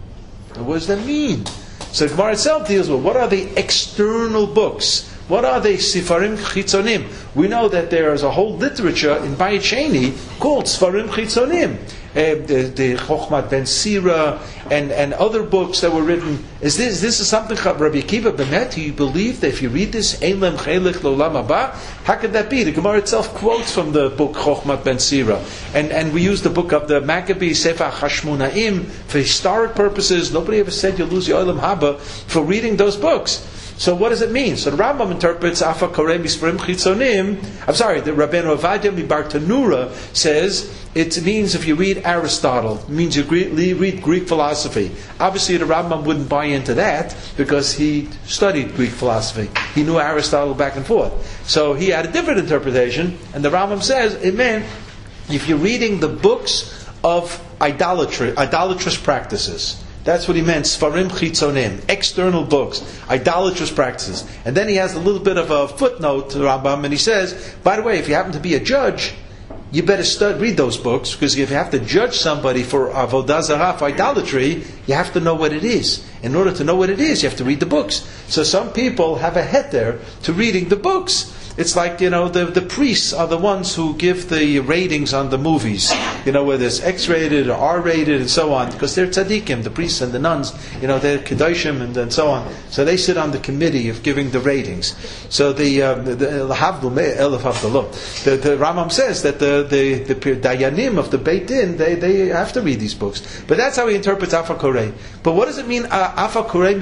[0.56, 1.44] What does that mean?
[1.96, 5.08] So the Gemara itself deals with what are the external books?
[5.28, 7.08] What are the Sifarim Chitzonim?
[7.34, 11.78] We know that there is a whole literature in Bayit called Sifarim Chitzonim.
[12.16, 16.42] Uh, the, Chochmat Ben Sira and, and other books that were written.
[16.62, 18.72] Is this this is something Rabbi Akiva Bemet?
[18.72, 21.74] Do you believe that if you read this Ein Lem Chelik Lolam Haba?
[22.04, 22.64] How could that be?
[22.64, 26.48] The Gemara itself quotes from the book Chochmat Ben Sira, and and we use the
[26.48, 30.32] book of the Maccabee Sefer Hashmonaim for historic purposes.
[30.32, 33.46] Nobody ever said you lose your Olam Haba for reading those books.
[33.78, 34.56] So what does it mean?
[34.56, 37.44] So the Rambam interprets Afa Korem Misprim Chitzonim.
[37.68, 43.14] I'm sorry, the Rabbeinu Avadia MiBartenura says it means if you read Aristotle, it means
[43.16, 44.90] you read Greek philosophy.
[45.20, 49.50] Obviously, the Rambam wouldn't buy into that because he studied Greek philosophy.
[49.74, 51.12] He knew Aristotle back and forth.
[51.46, 54.64] So he had a different interpretation, and the Rambam says it meant
[55.28, 59.84] if you're reading the books of idolatry, idolatrous practices.
[60.04, 60.64] That's what he meant.
[60.64, 62.80] Sfarim chitzonim, external books,
[63.10, 64.24] idolatrous practices.
[64.46, 66.98] And then he has a little bit of a footnote to the Rambam, and he
[66.98, 69.12] says, by the way, if you happen to be a judge,
[69.72, 73.42] you better stud, read those books because if you have to judge somebody for avodah
[73.42, 76.06] zarah, for idolatry, you have to know what it is.
[76.22, 78.06] In order to know what it is, you have to read the books.
[78.28, 81.32] So some people have a head there to reading the books.
[81.56, 85.30] It's like, you know, the, the priests are the ones who give the ratings on
[85.30, 85.90] the movies,
[86.26, 89.62] you know, whether it's X rated or R rated and so on, because they're tzaddikim,
[89.62, 92.52] the priests and the nuns, you know, they're kedoshim and, and so on.
[92.68, 94.94] So they sit on the committee of giving the ratings.
[95.30, 96.46] So the, um, the, the, the,
[98.36, 102.52] the Rambam says that the, the, the dayanim of the Beit Din, they, they have
[102.52, 103.42] to read these books.
[103.48, 104.92] But that's how he interprets Afa Korei.
[105.22, 106.76] But what does it mean, uh, Afa Korei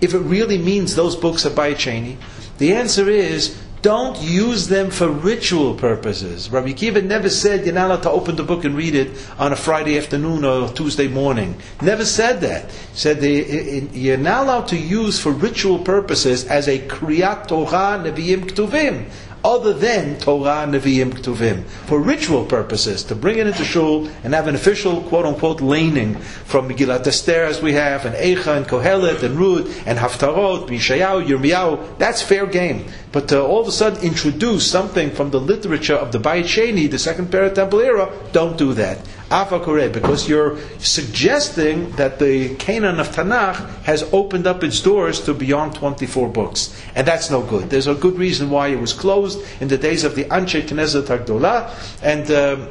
[0.00, 2.18] if it really means those books are by Cheney?
[2.58, 6.50] The answer is don't use them for ritual purposes.
[6.50, 9.52] Rabbi Kiva never said you're not allowed to open the book and read it on
[9.52, 11.56] a Friday afternoon or Tuesday morning.
[11.82, 12.70] Never said that.
[12.70, 18.46] He said you're not allowed to use for ritual purposes as a kriyat Torah nevi'im
[18.50, 19.08] ktuvim.
[19.46, 24.48] Other than Torah, Nevi'im, Ketuvim, for ritual purposes, to bring it into shul and have
[24.48, 29.38] an official quote-unquote laning from Megillat Esther as we have, and Eicha, and Kohelet, and
[29.38, 32.86] Rud, and Haftarot, Mishayahu, Yirmiyahu, that's fair game.
[33.12, 36.90] But to all of a sudden introduce something from the literature of the Bayit Sheni,
[36.90, 38.98] the second Parah Temple era, don't do that.
[39.30, 39.58] Afa
[39.88, 45.74] because you're suggesting that the Canon of Tanakh has opened up its doors to beyond
[45.74, 46.80] 24 books.
[46.94, 47.68] And that's no good.
[47.68, 51.06] There's a good reason why it was closed in the days of the Anshe Knesset
[51.06, 52.68] HaGdolah, and, um,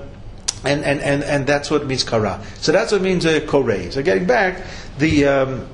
[0.64, 2.42] and, and, and, and that's what means kara.
[2.60, 3.92] So that's what means uh, kore.
[3.92, 4.64] So getting back,
[4.98, 5.68] the, um,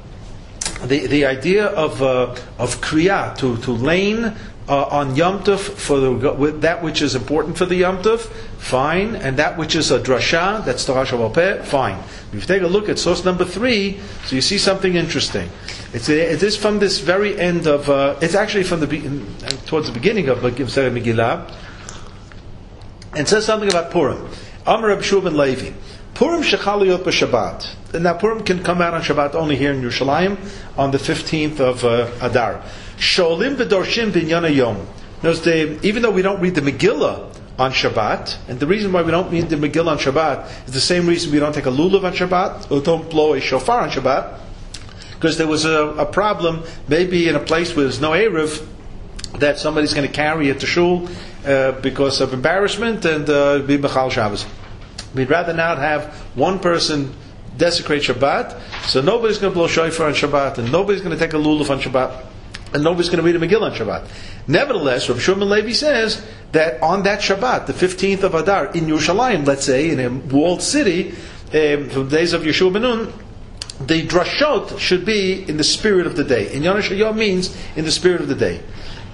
[0.83, 4.35] the, the idea of, uh, of kriya, to, to lane
[4.67, 8.19] uh, on Yom Tov for the, that which is important for the Yom Tov,
[8.57, 11.97] fine, and that which is a drasha, that's the Rasha fine.
[12.31, 15.49] If you take a look at source number three, so you see something interesting.
[15.93, 18.87] It's a, it is from this very end of, uh, it's actually from the
[19.65, 21.53] towards the beginning of Megillah,
[23.15, 24.29] and says something about Purim.
[24.65, 25.71] Amr Reb ben Levi.
[26.13, 27.99] Purim Shechaliyot b'Shabbat.
[27.99, 30.37] Now Purim can come out on Shabbat only here in Yerushalayim
[30.77, 32.63] on the 15th of uh, Adar.
[33.01, 34.87] Sholim v'dorshim v'inyan yom.
[35.23, 39.09] Notice even though we don't read the Megillah on Shabbat, and the reason why we
[39.09, 42.03] don't read the Megillah on Shabbat is the same reason we don't take a lulav
[42.03, 44.39] on Shabbat, or don't blow a shofar on Shabbat,
[45.15, 48.67] because there was a, a, problem, maybe in a place where there's no Eruv,
[49.39, 51.09] that somebody's going to carry it to shul
[51.45, 54.45] uh, because of embarrassment and uh, be Bechal Shabbos.
[55.15, 57.11] We'd rather not have one person
[57.57, 61.33] desecrate Shabbat, so nobody's going to blow shofar on Shabbat, and nobody's going to take
[61.33, 62.27] a lulav on Shabbat
[62.73, 64.07] and nobody's going to read a Megillah on Shabbat.
[64.47, 69.45] Nevertheless, Rav Shimon Levi says that on that Shabbat, the 15th of Adar, in Yerushalayim,
[69.45, 71.11] let's say, in a walled city,
[71.53, 73.13] um, from the days of Yeshua Benun,
[73.87, 76.53] the drashot should be in the spirit of the day.
[76.53, 78.61] In Yonash Yom means in the spirit of the day.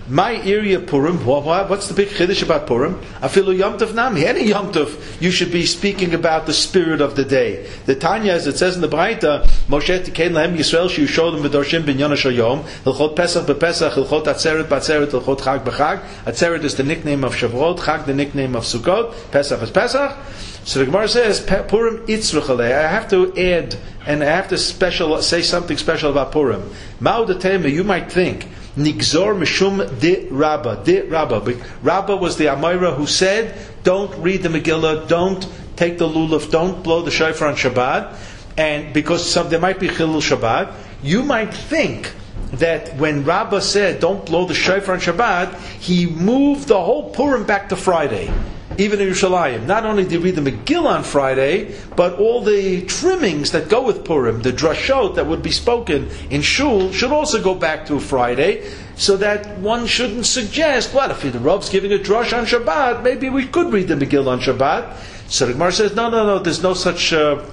[0.10, 2.96] My area Purim, what's the big chiddush about Purim?
[3.20, 4.26] Afilu Yom Tov Nami.
[4.26, 7.70] Any Yom Tov, you should be speaking about the spirit of the day.
[7.88, 11.84] The Tanya, as it says in the Braita, Moshe Tikein Lahem Yisrael Shu Shodem V'Dorshim
[11.84, 16.00] Yonash Yom, Hilchot Pesach BePesach, Hilchot Atzeret BaTzeret, Hilchot Chag BeChag.
[16.24, 20.16] Atzeret is the nickname of Shavuot, Chag the nickname of Sukkot, Pesach is Pesach.
[20.64, 22.74] So the Gemara says, Purim Itzruchalei.
[22.74, 26.62] I have to add, and I have to special, say something special about Purim.
[27.02, 30.82] Ma'u you might think, Nigzor Mishum de Rabba.
[30.84, 31.42] De Rabba.
[31.82, 36.84] Rabba was the Amora who said, don't read the Megillah, don't take the lulav, don't
[36.84, 38.16] blow the shofar on Shabbat,
[38.58, 42.12] and because some, there might be Chilul Shabbat, you might think
[42.54, 47.46] that when Rabbah said, don't blow the shofar on Shabbat, he moved the whole Purim
[47.46, 48.32] back to Friday
[48.78, 49.66] even in Yerushalayim.
[49.66, 53.82] Not only did we read the Megillah on Friday, but all the trimmings that go
[53.82, 58.00] with Purim, the drashot that would be spoken in Shul, should also go back to
[58.00, 63.04] Friday, so that one shouldn't suggest, well, if the Rav's giving a drush on Shabbat,
[63.04, 65.17] maybe we could read the Megillah on Shabbat.
[65.30, 67.44] So the Gemara says, no, no, no, there's no such uh,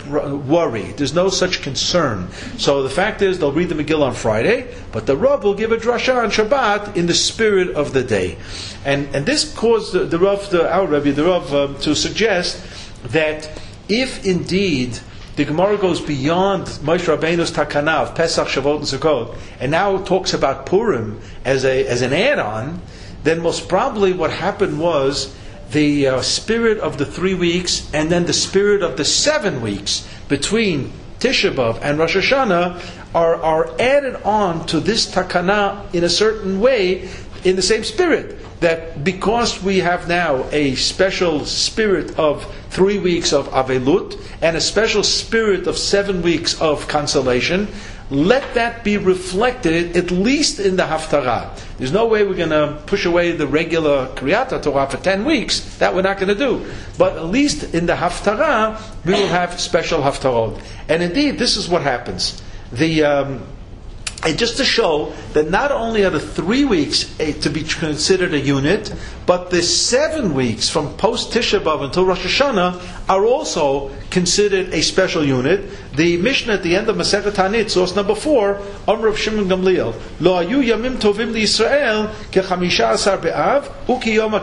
[0.46, 0.92] worry.
[0.92, 2.30] There's no such concern.
[2.56, 5.72] So the fact is, they'll read the Megillah on Friday, but the Rav will give
[5.72, 8.38] a drasha on Shabbat in the spirit of the day.
[8.84, 12.64] And, and this caused the, the Rav, the, our Rebbe, the Rav, um, to suggest
[13.04, 13.50] that
[13.88, 15.00] if indeed
[15.34, 20.32] the Gemara goes beyond Moshe Rabbeinu's takana of Pesach, Shavuot, and Sukkot, and now talks
[20.32, 22.80] about Purim as, a, as an add-on,
[23.24, 25.34] then most probably what happened was
[25.72, 30.07] the uh, spirit of the three weeks and then the spirit of the seven weeks
[30.29, 36.09] between Tisha B'Av and Rosh Hashanah are, are added on to this takana in a
[36.09, 37.09] certain way
[37.44, 38.38] in the same spirit.
[38.61, 44.61] That because we have now a special spirit of three weeks of Avelut and a
[44.61, 47.68] special spirit of seven weeks of consolation,
[48.14, 51.59] let that be reflected at least in the Haftarah.
[51.79, 55.79] There's no way we're going to push away the regular Kriyata Torah for 10 weeks.
[55.79, 56.70] That we're not going to do.
[56.96, 60.62] But at least in the Haftarah, we will have special Haftarot.
[60.88, 62.40] And indeed, this is what happens.
[62.72, 63.05] The.
[63.05, 63.46] Um,
[64.24, 68.40] and just to show that not only are the three weeks to be considered a
[68.40, 68.92] unit,
[69.26, 74.82] but the seven weeks from post Tisha B'av until Rosh Hashanah are also considered a
[74.82, 75.68] special unit.
[75.94, 79.94] The Mishnah at the end of Masechet Ta'anit, source number four, Amr of Shimon Gamliel,
[80.20, 84.35] Lo ayu yamim tovim li kechamisha asar be'av uki yom.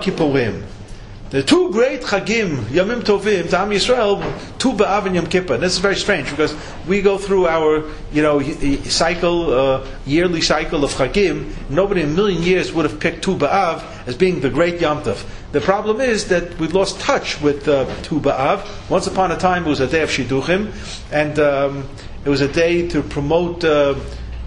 [1.32, 4.20] The two great Chagim, Yamim Tovim, to Am Yisrael,
[4.60, 5.54] Tu B'Av and Yom Kippur.
[5.54, 6.54] And this is very strange because
[6.86, 11.54] we go through our, you know, cycle, uh, yearly cycle of Chagim.
[11.70, 15.04] Nobody in a million years would have picked Tu B'Av as being the great Yom
[15.04, 15.26] Tov.
[15.54, 18.90] The problem is that we've lost touch with uh, Tu B'Av.
[18.90, 20.74] Once upon a time it was a day of Shidduchim,
[21.14, 21.88] and um,
[22.26, 23.96] it was a day to promote uh,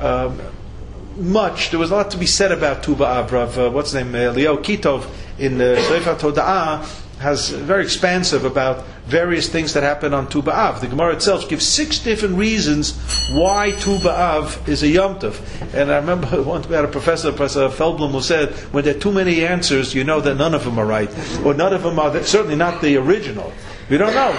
[0.00, 0.38] um,
[1.16, 1.70] much.
[1.70, 3.56] There was a lot to be said about Tu B'Av.
[3.56, 4.14] Uh, what's his name?
[4.14, 5.08] Uh, Leo Kitov
[5.38, 10.80] in the Sefer Toda'ah has very expansive about various things that happen on Tu B'Av.
[10.80, 12.98] The Gemara itself gives six different reasons
[13.32, 15.40] why Tu B'Av is a Yom Tov.
[15.74, 18.98] And I remember once we had a professor, Professor Feldblum, who said, when there are
[18.98, 21.10] too many answers, you know that none of them are right.
[21.44, 23.52] Or none of them are, certainly not the original.
[23.90, 24.32] We don't know.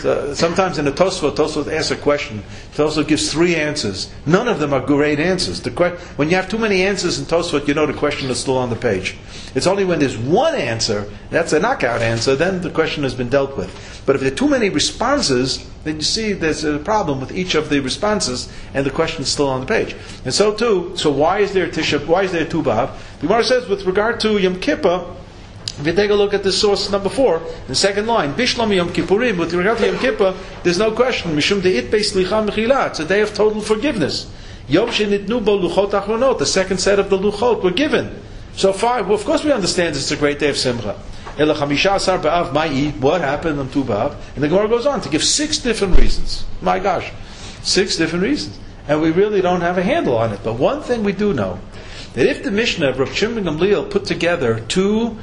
[0.00, 2.42] So uh, sometimes in the Tosfot, Tosfot asks a question.
[2.74, 4.12] Tosfot gives three answers.
[4.26, 5.60] None of them are great answers.
[5.60, 8.58] Que- when you have too many answers in Tosfot, you know the question is still
[8.58, 9.16] on the page.
[9.54, 13.30] It's only when there's one answer, that's a knockout answer, then the question has been
[13.30, 14.02] dealt with.
[14.04, 17.54] But if there are too many responses, then you see there's a problem with each
[17.54, 19.96] of the responses, and the question is still on the page.
[20.24, 22.96] And so too, so why is there Tisha, why is there Tu B'Av?
[23.20, 25.16] The Gemara says with regard to Yom Kippur,
[25.78, 28.90] if you take a look at the source number four, the second line, Bishlam Yom
[28.90, 31.36] Kippurim, with regard to Yom Kippur, there's no question.
[31.36, 32.88] Mishum de'it beis licha mechila.
[32.88, 34.30] It's a day of total forgiveness.
[34.68, 36.38] Yom shenitnu bo luchot achronot.
[36.38, 38.20] The second set of the luchot were given.
[38.54, 41.00] So far, well, of course we understand it's a great day of Simcha.
[41.38, 42.94] Ela chamisha asar ba'av ma'i.
[42.98, 44.16] What happened on Tu B'av?
[44.34, 46.44] And the Gemara goes on to give six different reasons.
[46.60, 47.10] My gosh,
[47.62, 48.58] six different reasons.
[48.88, 50.40] And we really don't have a handle on it.
[50.42, 51.60] But one thing we do know,
[52.14, 55.16] that if the Mishnah of Rav Shimon Gamliel put together two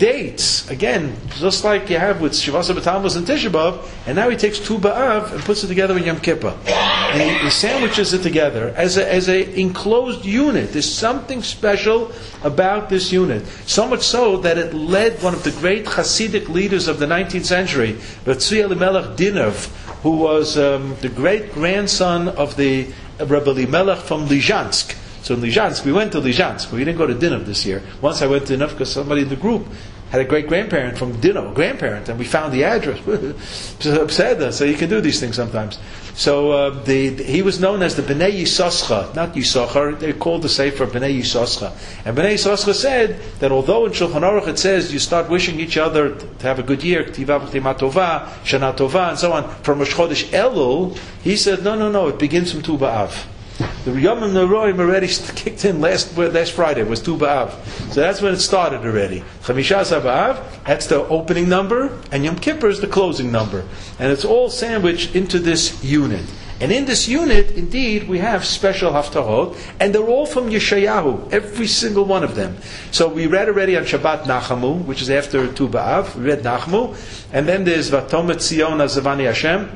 [0.00, 4.36] dates, again, just like you have with Shavasa B'Tammuz and Tisha B'Av, and now he
[4.36, 6.56] takes Tu B'Av and puts it together in Yom Kippur.
[6.66, 10.72] And he, he sandwiches it together as a, as a enclosed unit.
[10.72, 12.10] There's something special
[12.42, 13.46] about this unit.
[13.66, 17.44] So much so that it led one of the great Hasidic leaders of the 19th
[17.44, 17.92] century,
[18.24, 19.66] Ratzvi Elimelech Dinov,
[20.02, 22.88] who was um, the great grandson of the
[23.20, 24.96] Rebbe Elimelech from Lizhansk.
[25.22, 26.70] So in Lizhansk, we went to Lizhansk.
[26.70, 27.82] But we didn't go to Dinov this year.
[28.00, 29.66] Once I went to Dinov because somebody in the group
[30.10, 32.98] had a great grandparent from a grandparent, and we found the address.
[34.56, 35.78] so you can do these things sometimes.
[36.14, 39.98] So uh, the, he was known as the Bnei Yisoscha, not Yisachar.
[39.98, 41.70] They called the Sefer Bnei Yisoscha.
[42.04, 45.76] And Bnei Yisoscha said that although in Shulchan Aruch it says you start wishing each
[45.76, 49.94] other to have a good year, Tiva Tova, Shana Tova, and so on, from Rosh
[49.94, 53.26] Chodesh Elul, he said, no, no, no, it begins from Tu B'Av.
[53.84, 56.80] The Yom Neroim already kicked in last last Friday.
[56.80, 57.50] It was Tu B'Av.
[57.92, 59.22] So that's when it started already.
[59.42, 63.64] Chamishas B'Av, that's the opening number, and Yom Kippur is the closing number.
[63.98, 66.24] And it's all sandwiched into this unit.
[66.60, 71.66] And in this unit, indeed, we have special haftarot, and they're all from Yeshayahu, every
[71.66, 72.58] single one of them.
[72.90, 76.96] So we read already on Shabbat Nachamu, which is after Tu B'Av, we read Nachamu,
[77.32, 79.70] and then there's Vatomet Zion Azavani Hashem,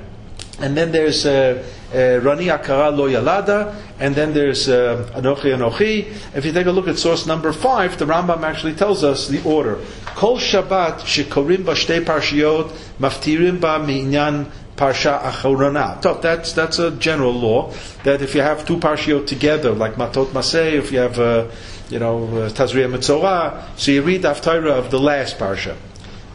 [0.60, 6.12] and then there's uh, uh, Rani Akara Lo Yalada, and then there's uh, Anochi Anochi.
[6.34, 9.42] If you take a look at source number five, the Rambam actually tells us the
[9.44, 9.78] order.
[10.14, 16.00] Kol Shabbat shekorim b'shtei parshiot maftirim ba mi'inyan parsha achorona.
[16.22, 17.72] That's that's a general law
[18.04, 21.48] that if you have two parshiot together, like Matot Maseh, if you have uh,
[21.88, 25.76] you know uh, Tazria Metzorah, so you read Haftarah of the last parsha.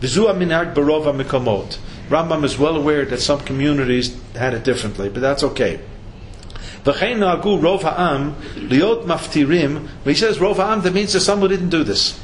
[0.01, 1.78] V'zu minhag barova mikomot.
[2.10, 5.80] Rambam is well aware that some communities had it differently, but that's okay.
[6.84, 7.43] V'chein liot
[10.05, 12.20] he says rov ha'am, that means that someone didn't do this.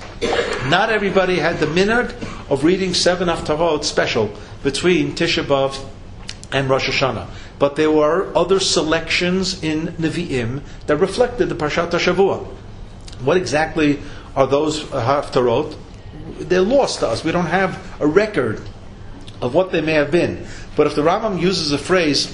[0.70, 2.14] Not everybody had the minhag
[2.50, 4.32] of reading seven haftarot special
[4.64, 5.86] between Tisha B'av
[6.52, 7.28] and Rosh Hashanah.
[7.60, 12.46] But there were other selections in Nevi'im that reflected the Parshat Shavua.
[13.22, 14.00] What exactly
[14.36, 15.76] are those haftarot?
[16.40, 17.24] They're lost to us.
[17.24, 18.62] We don't have a record
[19.46, 20.46] of what they may have been.
[20.76, 22.28] But if the Rambam uses a phrase,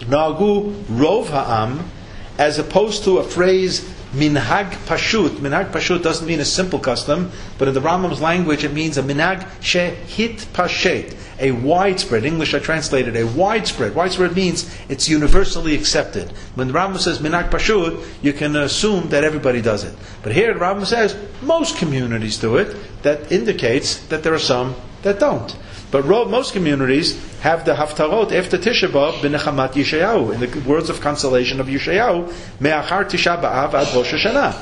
[0.00, 1.90] Nagu Rov Ha'am,
[2.38, 5.30] as opposed to a phrase Minhag Pashut.
[5.40, 9.02] Minhag Pashut doesn't mean a simple custom, but in the Rambam's language it means a
[9.02, 12.24] Minhag Shehit Pashet, a widespread.
[12.24, 13.94] English I translated a widespread.
[13.94, 16.30] Widespread means it's universally accepted.
[16.54, 19.94] When the Rambam says Minhag Pashut, you can assume that everybody does it.
[20.22, 22.74] But here the Rambam says most communities do it.
[23.02, 25.54] That indicates that there are some that don't.
[25.96, 31.00] But most communities have the haftarot after Tisha B'av b'nechamat Yeshayahu, in the words of
[31.00, 34.54] consolation of Yeshayahu, me'achar Tisha B'av ad Rosh Hashanah.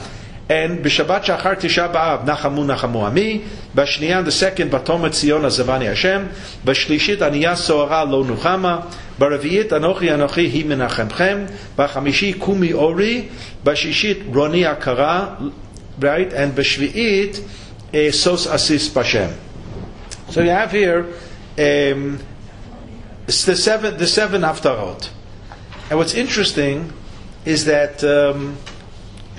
[0.49, 3.45] And b'Shabbat shachar Tisha B'av nachamu nachamu ami.
[3.74, 6.28] B'shniya the second batomet Tzion azavani Hashem.
[6.64, 8.89] B'shlishit aniyah soara lo nuchama.
[9.18, 11.51] B'revi'it anochi anochi hi menachemchem.
[11.76, 13.28] B'chamishi kumi ori.
[13.64, 15.53] B'shishit roni akara.
[15.99, 16.32] Right?
[16.32, 19.32] And b'shvi'it sos asis b'Shem.
[20.30, 21.07] So you have here
[21.59, 22.19] um,
[23.27, 25.11] it's the seven the seven haftarot,
[25.91, 26.93] and what's interesting
[27.45, 28.57] is that um,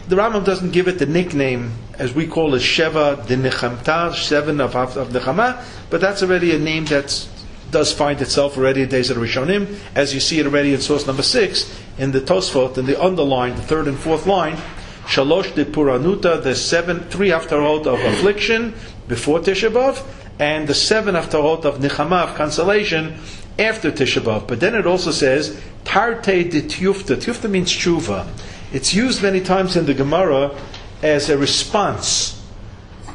[0.08, 4.60] the Rambam doesn't give it the nickname as we call it Sheva de Nechamta, seven
[4.62, 7.28] of, of Nechama, but that's already a name that
[7.72, 11.08] does find itself already in days of Rishonim, as you see it already in source
[11.08, 14.58] number six in the Tosfot in the underline, the third and fourth line.
[15.06, 18.74] Shalosh de Puranuta, the seven, three haftarot of affliction,
[19.08, 20.04] before Tisha B'Av,
[20.40, 23.16] and the seven Haftarot of Nichama, of consolation,
[23.58, 24.48] after Tisha B'Av.
[24.48, 27.16] But then it also says, Tarte de Tiyufta.
[27.16, 28.28] Tiyufta means tshuva.
[28.74, 30.56] It's used many times in the Gemara
[31.02, 32.42] as a response.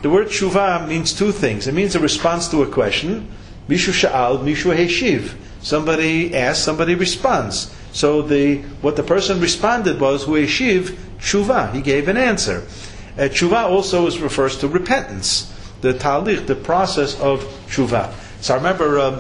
[0.03, 1.67] The word tshuva means two things.
[1.67, 3.29] It means a response to a question.
[3.69, 5.35] Mishu sha'al, mishu heshiv.
[5.61, 7.75] Somebody asks, somebody responds.
[7.93, 11.75] So the what the person responded was hu heshiv tshuva.
[11.75, 12.63] He gave an answer.
[13.19, 15.50] Uh, tshuva also is, refers to repentance,
[15.81, 18.13] the talich, the process of tshuva.
[18.41, 19.15] So I remember um,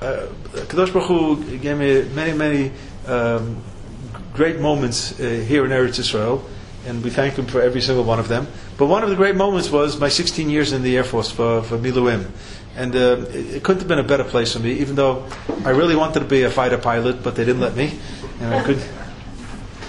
[0.00, 2.72] uh, Kadosh Baruch Hu gave me many, many
[3.06, 3.62] um,
[4.34, 6.44] great moments uh, here in Eretz Israel,
[6.86, 8.46] and we thank him for every single one of them.
[8.78, 11.62] But one of the great moments was my 16 years in the Air Force for,
[11.62, 12.30] for Miluim.
[12.76, 15.26] And uh, it, it, couldn't have been a better place for me, even though
[15.64, 17.98] I really wanted to be a fighter pilot, but they didn't let me.
[18.40, 18.82] And I could,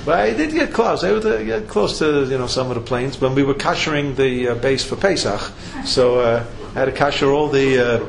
[0.06, 1.04] but I did get close.
[1.04, 4.16] I would get close to you know some of the planes when we were kashering
[4.16, 5.42] the uh, base for Pesach.
[5.86, 6.46] So uh,
[6.76, 8.02] I had to kasher all the.
[8.04, 8.06] Uh,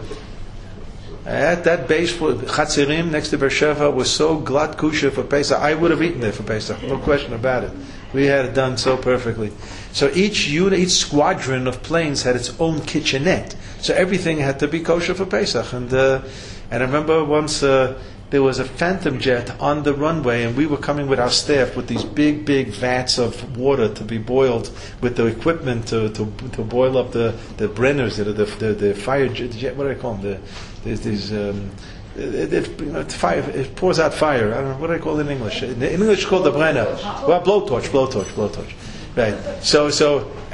[1.24, 5.56] at that base, Chatzirim next to Beersheva was so glad kusha for Pesach.
[5.56, 7.70] I would have eaten there for Pesach, no question about it.
[8.12, 9.52] We had it done so perfectly.
[9.92, 13.54] So each unit, each squadron of planes had its own kitchenette.
[13.80, 15.72] So everything had to be kosher for Pesach.
[15.72, 16.22] And uh,
[16.72, 18.02] and I remember once uh,
[18.32, 21.76] there was a phantom jet on the runway, and we were coming with our staff
[21.76, 24.70] with these big, big vats of water to be boiled
[25.02, 28.94] with the equipment to, to, to boil up the, the brenners, the, the, the, the
[28.94, 30.22] fire jet, what do I call them?
[30.22, 30.40] The,
[30.82, 31.30] there's these.
[31.30, 31.70] Um,
[32.16, 34.52] it, it, you know, it, fire, it pours out fire.
[34.52, 35.62] I don't know what do I call it in English.
[35.62, 36.84] In English, it's called the brenner.
[37.26, 38.72] Well, blowtorch, blowtorch, blowtorch.
[39.14, 39.62] Right.
[39.62, 40.32] So, so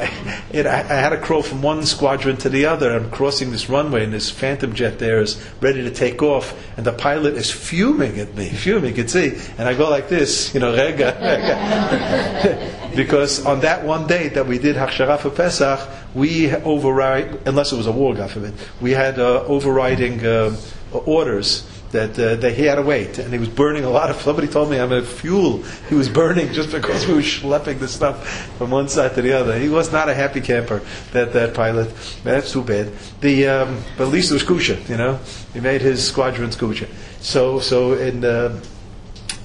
[0.53, 2.93] it, I, I, had to crawl from one squadron to the other.
[2.93, 6.85] I'm crossing this runway, and this Phantom jet there is ready to take off, and
[6.85, 8.91] the pilot is fuming at me, fuming.
[8.91, 12.93] You can see, and I go like this, you know, rega, rega.
[12.97, 17.77] because on that one day that we did Hachshara for Pesach, we override, unless it
[17.77, 20.57] was a war, God forbid, we had uh, overriding uh,
[20.93, 24.17] orders that uh, they, he had to wait, and he was burning a lot of.
[24.21, 25.63] Somebody told me I'm a fuel.
[25.89, 28.29] He was burning just because we were schlepping the stuff
[28.59, 29.59] from one side to the other.
[29.59, 30.83] He was not a happy camper.
[31.13, 31.93] That that pilot.
[32.25, 32.93] That's too bad.
[33.21, 34.87] The um, but at least it was kusha.
[34.89, 35.19] You know,
[35.55, 36.89] he made his squadron's kusha.
[37.21, 38.61] So so in uh,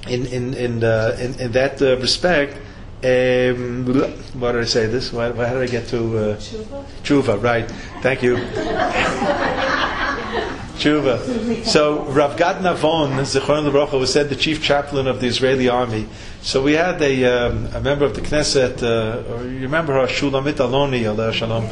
[0.08, 2.58] in in in, uh, in, in that uh, respect.
[3.04, 3.84] Um,
[4.40, 5.12] why did I say this?
[5.12, 6.86] Why, why, did I get to uh, Tshuva?
[7.04, 7.70] Tshuva, right.
[8.02, 8.38] Thank you.
[10.84, 11.66] Tshuva.
[11.66, 16.08] So Rav Gad Navon, Zichron Lebrocha, was said the chief chaplain of the Israeli army.
[16.42, 20.08] So we had a, um, a member of the Knesset, uh, or you remember her,
[20.08, 21.70] Shulamit Aloni, Allah Shalom.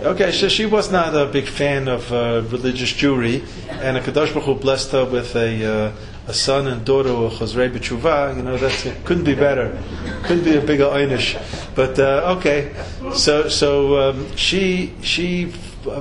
[0.00, 4.32] Okay, so she was not a big fan of uh, religious Jewry, and a Kadosh
[4.32, 5.92] Baruch Hu blessed her with a, uh,
[6.28, 8.36] a son and daughter of Chosrei B'Tshuva.
[8.36, 9.76] You know, that couldn't be better.
[10.22, 11.36] Couldn't be a bigger einish.
[11.74, 12.74] But uh, okay,
[13.14, 15.52] so so um, she she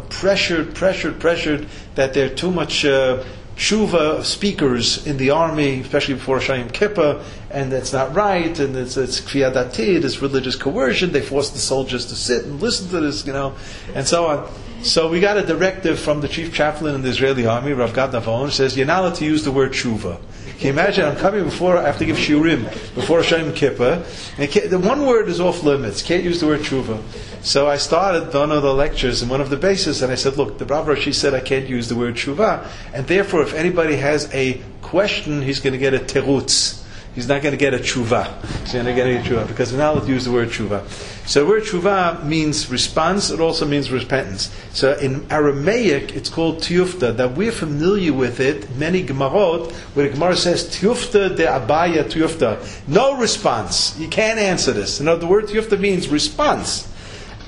[0.09, 3.23] pressured, pressured, pressured that there are too much uh,
[3.55, 8.97] tshuva speakers in the army, especially before Shayim Kippur, and that's not right, and it's,
[8.97, 13.25] it's kfiyadati, it's religious coercion, they force the soldiers to sit and listen to this,
[13.27, 13.53] you know,
[13.93, 14.51] and so on.
[14.83, 18.11] So we got a directive from the chief chaplain in the Israeli army, Rav Gad
[18.11, 20.19] Navon, says, you're not allowed to use the word tshuva.
[20.61, 21.05] Can you imagine?
[21.05, 24.05] I'm coming before, I have to give shiurim before Hashem Kippur.
[24.37, 26.03] And the one word is off limits.
[26.03, 27.01] Can't use the word tshuva.
[27.43, 30.37] So I started one of the lectures in one of the bases, and I said,
[30.37, 33.95] look, the Rav she said I can't use the word tshuva, and therefore if anybody
[33.95, 36.80] has a question, he's going to get a terutz
[37.15, 38.41] he's not going to get a tshuva.
[38.61, 40.49] He's not going to get a tshuva because we're not allowed to use the word
[40.49, 40.87] tshuva.
[41.27, 43.29] So the word tshuva means response.
[43.29, 44.55] It also means repentance.
[44.73, 47.17] So in Aramaic, it's called tiyufta.
[47.17, 48.69] That we're familiar with it.
[48.75, 52.87] Many gemarot where the gemara says tiyufta de abaya tiyufta.
[52.87, 53.97] No response.
[53.99, 54.99] You can't answer this.
[54.99, 56.87] You know the word tiyufta means response.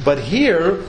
[0.03, 0.81] But here,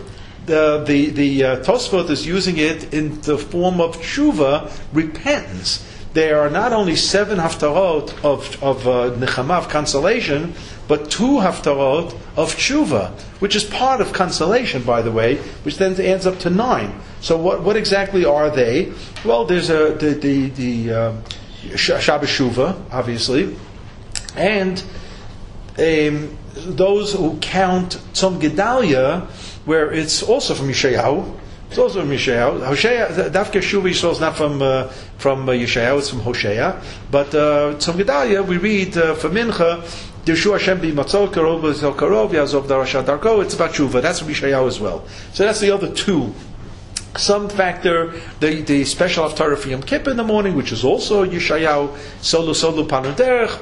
[0.46, 6.40] the the, the uh, Tosfot is using it in the form of tshuva, repentance there
[6.40, 10.54] are not only seven haftarot of, of uh, nechama, of consolation,
[10.86, 13.10] but two haftarot of tshuva,
[13.40, 17.00] which is part of consolation, by the way, which then ends up to nine.
[17.20, 18.92] So what, what exactly are they?
[19.24, 21.22] Well, there's a, the, the, the um,
[21.76, 23.56] Shabbos Shuva, obviously,
[24.36, 24.82] and
[25.78, 29.26] um, those who count Tzom Gedalia,
[29.66, 31.40] where it's also from Yeshayahu,
[31.74, 32.64] it's also from Yeshayahu.
[32.66, 34.84] Hosea, Dafka Shuva Yisrael is not from uh,
[35.18, 36.80] from uh, Yeshayahu, it's from Hosea.
[37.10, 39.82] But uh, Tzom Gedalia, we read uh, from Mincha,
[40.24, 43.42] Yeshua Hashem be matzol karov b'zel karov yazov darashat darko.
[43.42, 44.00] It's about Shuva.
[44.00, 45.04] That's from Yeshayahu as well.
[45.32, 46.32] So that's the other two.
[47.16, 51.26] Some factor the, the special haftarah for Yom Kippur in the morning, which is also
[51.26, 51.88] Yeshayahu
[52.20, 53.60] solu solu panuderech.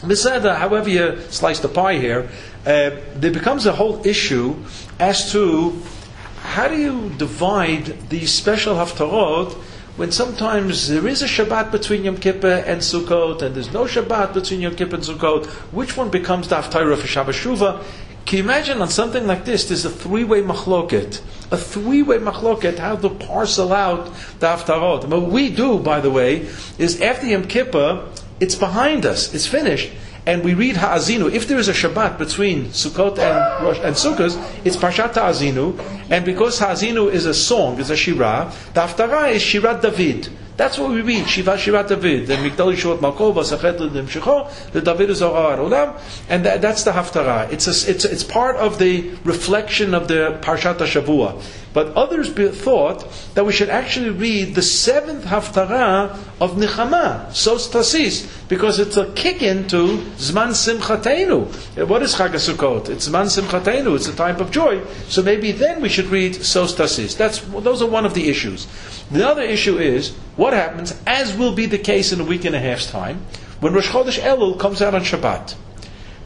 [0.00, 2.28] Beseda, however you slice the pie here,
[2.66, 4.56] uh, there becomes a whole issue
[4.98, 5.80] as to
[6.46, 9.52] how do you divide these special haftarot
[9.96, 14.32] when sometimes there is a Shabbat between Yom Kippur and Sukkot, and there's no Shabbat
[14.32, 15.46] between Yom Kippur and Sukkot?
[15.72, 17.82] Which one becomes the haftarah for Shabbat Shuvah?
[18.26, 21.20] Can you imagine on something like this, there's a three-way machloket.
[21.50, 24.06] A three-way machloket, how to parcel out
[24.40, 25.06] the haftarot.
[25.06, 29.90] What we do, by the way, is after Yom Kippur, it's behind us, it's finished
[30.26, 34.36] and we read Ha'azinu, if there is a Shabbat between Sukkot and Rosh and Sukkot,
[34.64, 35.78] it's Parshat Ha'azinu,
[36.10, 40.28] and because Ha'azinu is a song, is a Shirah, the Haftarah is Shirat David.
[40.56, 44.80] That's what we read, Shiva Shirat David, the Migdal Yishot Malkov, Vasachet L'dim Shecho, the
[44.80, 46.00] David Zohar Olam,
[46.30, 47.52] and that, that's the Haftarah.
[47.52, 51.42] It's, a, it's, it's part of the reflection of the Parshat Shavua.
[51.74, 57.68] But others be, thought that we should actually read the seventh Haftarah of Nichama, Sos
[57.68, 61.78] Tasis, because it's a kick into Zman Simchatenu.
[61.78, 62.88] Uh, what is Chag Sukkot?
[62.88, 64.82] It's Zman Simchatenu, it's a time of joy.
[65.08, 67.14] So maybe then we should read Sos Tasis.
[67.14, 68.66] That's, those are one of the issues.
[69.10, 72.56] The other issue is what happens, as will be the case in a week and
[72.56, 73.24] a half's time,
[73.60, 75.54] when Rosh Chodesh Elul comes out on Shabbat.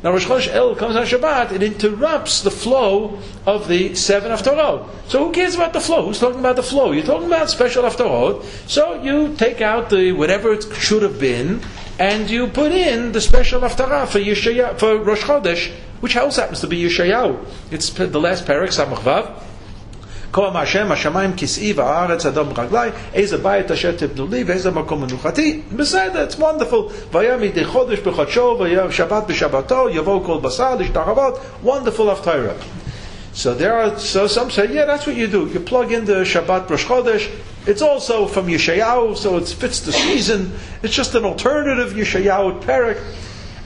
[0.03, 4.33] Now Rosh Chodesh El comes out on Shabbat, it interrupts the flow of the seven
[4.33, 4.89] Haftarot.
[5.09, 6.07] So who cares about the flow?
[6.07, 6.93] Who's talking about the flow?
[6.93, 8.43] You're talking about special Haftarot.
[8.67, 11.61] So you take out the whatever it should have been,
[11.99, 15.71] and you put in the special Haftarah for for Rosh Chodesh,
[16.01, 17.45] which also happens to be Yeshayahu.
[17.71, 19.05] It's the last parak, Samach
[20.30, 20.30] Vav.
[20.36, 25.62] כה מהשם השמיים כסאי והארץ אדום רגלי, איזה בית אשר תבנו לי ואיזה מקום מנוחתי,
[25.76, 26.92] בסדר, it's wonderful.
[27.12, 32.56] והיה מדי חודש בחודשו והיה שבת בשבתו, יבואו כל בשר להשתחוות, wonderful of Torah.
[33.34, 35.48] So there are, so some say, yeah, that's what you do.
[35.54, 37.30] You plug in the Shabbat Rosh Chodesh.
[37.68, 40.54] It's also from Yeshayahu, so it fits the season.
[40.84, 42.98] It's just an alternative Yeshayahu parak.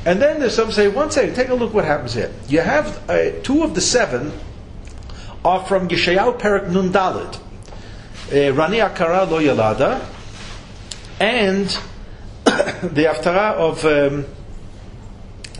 [0.05, 2.31] And then there's some say, one second, take a look what happens here.
[2.47, 4.31] You have uh, two of the seven
[5.44, 7.38] are from Yeshayahu Perak Nun Dalid.
[8.32, 10.02] Uh, Rani Akara Lo Yalada,
[11.20, 11.66] and
[12.44, 14.24] the Haftarah of um,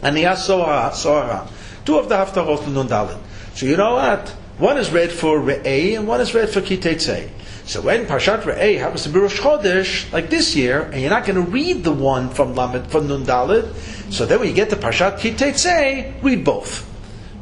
[0.01, 1.49] Aniyah Sohara.
[1.85, 3.19] Two of the Haftarot Nun Dalid.
[3.55, 4.29] So you know what?
[4.59, 7.29] One is read for Re'eh and one is read for Kitetzeh.
[7.67, 11.27] So when Parshat Re'eh happens to be Rosh Chodesh, like this year, and you're not
[11.27, 13.75] going to read the one from Lamed, from Nun Dalid,
[14.13, 16.94] so then when you get to Parshat Kitetzeh, read both.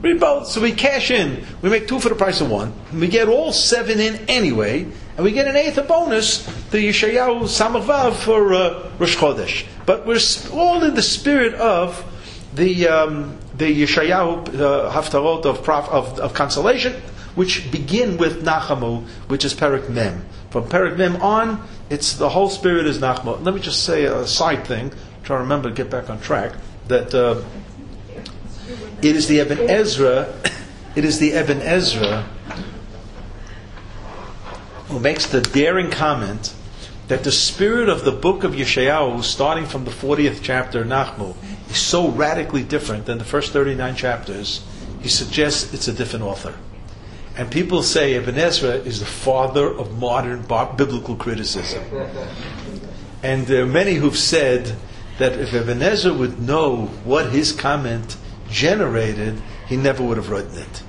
[0.03, 0.49] Read both.
[0.49, 1.45] So we cash in.
[1.63, 2.73] We make two for the price of one.
[2.93, 4.83] We get all seven in anyway,
[5.17, 9.65] and we get an eighth, of bonus, the Yeshayahu Samavav for uh, Rosh Chodesh.
[9.87, 10.19] But we're
[10.53, 12.05] all in the spirit of
[12.53, 16.95] the um, the Yeshayahu uh, Haftarot of, prof, of, of consolation,
[17.37, 20.25] which begin with Nachamu, which is Perik Mem.
[20.51, 23.41] From Perik Mem on, it's the whole spirit is Nachamu.
[23.45, 24.93] Let me just say a side thing,
[25.23, 26.55] try to remember to get back on track,
[26.89, 27.41] that uh,
[29.03, 30.33] it is the Ibn Ezra,
[30.95, 32.29] it is the Ibn Ezra
[34.89, 36.55] who makes the daring comment
[37.09, 41.35] that the spirit of the book of Yeshayahu, starting from the 40th chapter, Nachmu,
[41.71, 44.65] is so radically different than the first 39 chapters,
[45.01, 46.55] he suggests it's a different author.
[47.37, 51.83] And people say Ibn Ezra is the father of modern biblical criticism.
[53.23, 54.77] And there are many who've said
[55.19, 58.17] that if Ibn Ezra would know what his comment
[58.53, 60.83] generated, he never would have written it.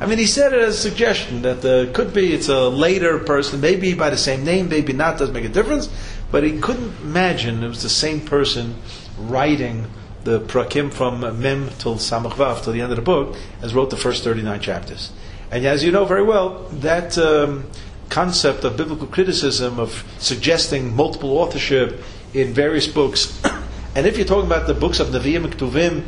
[0.00, 3.18] I mean, he said it as a suggestion that uh, could be it's a later
[3.18, 5.88] person, maybe by the same name, maybe not, doesn't make a difference.
[6.30, 8.76] But he couldn't imagine it was the same person
[9.18, 9.86] writing
[10.24, 13.90] the prakim from Mem till Samach Vav till the end of the book as wrote
[13.90, 15.10] the first 39 chapters.
[15.50, 17.64] And as you know very well, that um,
[18.10, 22.02] concept of biblical criticism, of suggesting multiple authorship
[22.34, 23.42] in various books,
[23.96, 26.04] and if you're talking about the books of Nevi'im and Ketuvim,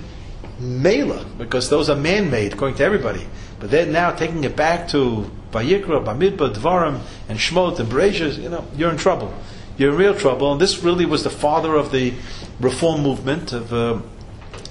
[0.60, 3.26] Mela, because those are man-made, according to everybody.
[3.58, 8.48] But they're now taking it back to Vayikra, Bamidbar, Dvarim, and Shmot, and Bereshit, you
[8.48, 9.34] know, you're in trouble.
[9.76, 10.52] You're in real trouble.
[10.52, 12.12] And this really was the father of the
[12.60, 14.00] reform movement of, uh,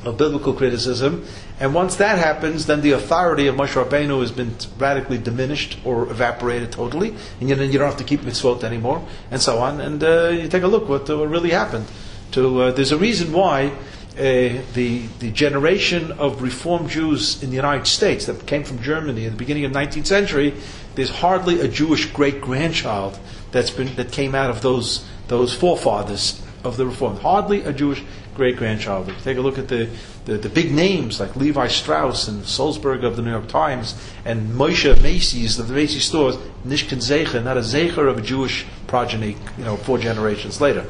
[0.06, 1.26] of biblical criticism.
[1.60, 6.04] And once that happens, then the authority of Moshe Rabbeinu has been radically diminished or
[6.10, 9.82] evaporated totally, and you, you don't have to keep mitzvot anymore, and so on.
[9.82, 11.86] And uh, you take a look what, what really happened.
[12.32, 13.74] To uh, there's a reason why
[14.20, 19.26] uh, the, the generation of Reformed Jews in the United States that came from Germany
[19.26, 20.53] at the beginning of the 19th century,
[20.95, 23.17] there's hardly a Jewish great grandchild
[23.51, 27.20] that's been that came out of those those forefathers of the Reformed.
[27.20, 28.03] Hardly a Jewish
[28.36, 29.13] great grandchild.
[29.24, 29.89] Take a look at the,
[30.26, 33.95] the, the, big names like Levi Strauss and Sulzberger of the New York Times
[34.26, 36.36] and Moshe Macy's of the Macy's stores.
[36.65, 40.86] Nishkin Zecher, not a Zecher of a Jewish progeny, you know, four generations later.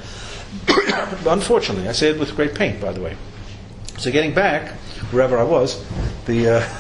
[1.28, 3.16] Unfortunately, I say it with great pain, by the way.
[3.98, 4.72] So getting back,
[5.12, 5.86] wherever I was,
[6.26, 6.50] the.
[6.50, 6.70] Uh,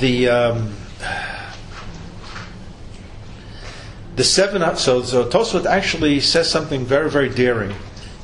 [0.00, 0.74] the um,
[4.16, 7.74] the seven so, so Tosfot actually says something very very daring.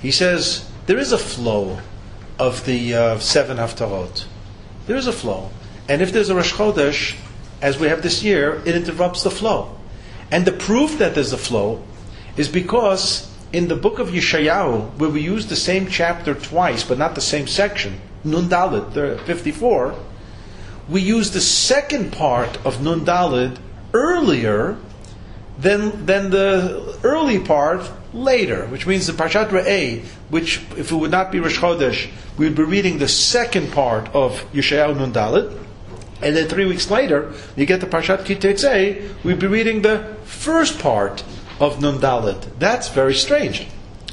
[0.03, 1.79] He says there is a flow
[2.39, 4.25] of the uh, seven haftarot.
[4.87, 5.51] There is a flow,
[5.89, 7.17] and if there's a Rosh Chodesh,
[7.61, 9.77] as we have this year, it interrupts the flow.
[10.31, 11.83] And the proof that there's a flow
[12.37, 16.99] is because in the book of Yeshayahu, where we use the same chapter twice, but
[16.99, 19.95] not the same section, Nun Dalet, 54,
[20.89, 23.59] we use the second part of Nun Dalet
[23.95, 24.77] earlier
[25.59, 31.11] than, than the early part later, which means the Parshat Re'eh, which if it would
[31.11, 35.68] not be Rosh Chodesh, we would be reading the second part of Yeshayahu Nun Dalet,
[36.21, 40.17] and then three weeks later, you get the Parshat Ki Teitzei, we'd be reading the
[40.25, 41.25] first part
[41.61, 42.59] of Nun Dalet.
[42.59, 43.67] That's very strange.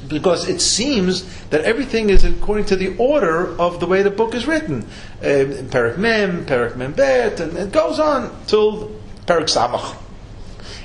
[0.08, 4.36] Because it seems that everything is according to the order of the way the book
[4.36, 4.84] is written.
[5.20, 8.91] Uh, Perak Mem, Perak Mem Bet, and it goes on till
[9.26, 9.97] Perak Samach.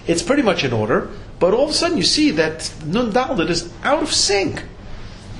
[0.06, 3.50] It's pretty much in order, but all of a sudden you see that Nun Dalet
[3.50, 4.62] is out of sync.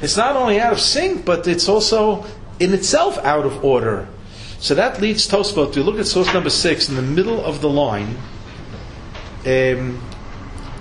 [0.03, 2.26] It's not only out of sync, but it's also
[2.59, 4.09] in itself out of order.
[4.61, 7.71] So that leads Tosfot to look at source number six in the middle of the
[7.71, 8.17] line.
[9.47, 10.03] Um,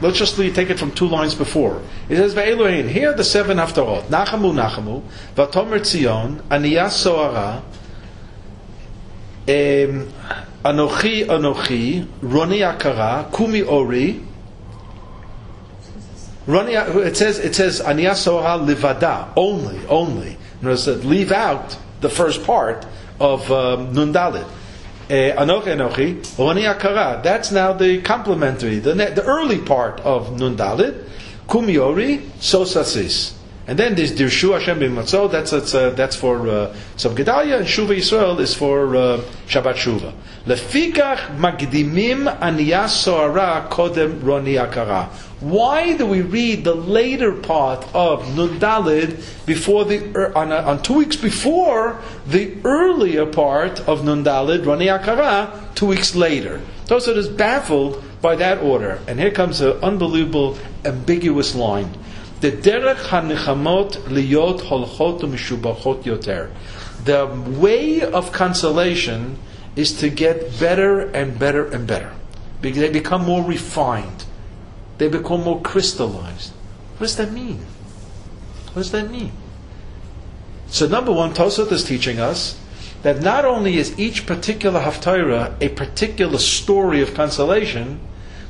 [0.01, 1.81] let's just take it from two lines before.
[2.09, 5.01] It says, "Ve'elohin." Here are the seven haftarot: Nachamu, Nachamu,
[5.33, 7.61] Vatomer Tzion, Aniyas Soara,
[9.47, 10.11] um,
[10.65, 14.21] Anochi, Anochi, Roni Akara, Kumi Ori.
[16.47, 20.37] Roni, it says it says Aniyas Soara Livada only, only.
[20.61, 22.85] Notice that leave out the first part
[23.19, 24.47] of um, Nun Dalit.
[25.09, 26.21] Eh, Anochi Anochi,
[26.73, 27.23] Akara.
[27.23, 31.05] That's now the complementary, the, the early part of Nun Dalit.
[31.47, 33.38] Kumiori, Sosasis.
[33.69, 37.95] And then there's Dirshu Hashem b'matzot, that's, that's, uh, that's for uh, Gedalia, and Shuva
[37.95, 40.11] Yisrael is for uh, Shabbat Shuva.
[40.47, 42.35] Lefikach magdimim
[43.69, 45.09] kodem roni akara.
[45.39, 50.95] Why do we read the later part of Nundalid before the er, on, on, two
[50.95, 56.59] weeks before the earlier part of Nun Dalid Rani Akara two weeks later?
[56.87, 61.93] Tosfot is baffled by that order, and here comes an unbelievable ambiguous line.
[62.41, 66.51] The derech hanichamot liyot holchot mishubachot yoter.
[67.03, 67.27] The
[67.59, 69.37] way of consolation
[69.75, 72.13] is to get better and better and better.
[72.61, 74.25] They become more refined
[74.99, 76.51] they become more crystallized.
[76.97, 77.65] What does that mean?
[78.73, 79.31] What does that mean?
[80.67, 82.59] So, number one, Tosfot is teaching us
[83.01, 88.01] that not only is each particular haftarah a particular story of consolation,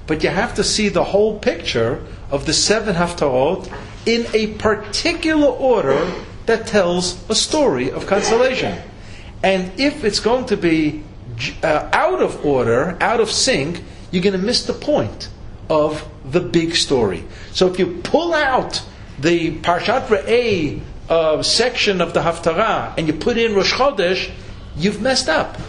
[0.10, 3.72] but you have to see the whole picture of the seven haftarot
[4.07, 6.12] in a particular order
[6.47, 8.82] that tells a story of consolation.
[9.43, 11.03] And if it's going to be
[11.62, 15.30] uh, out of order, out of sync, you're going to miss the point
[15.70, 17.24] of the big story.
[17.51, 18.82] So if you pull out
[19.20, 24.32] the Parshat Re'eh uh, section of the Haftarah and you put in Rosh Chodesh,
[24.76, 25.60] you've messed up.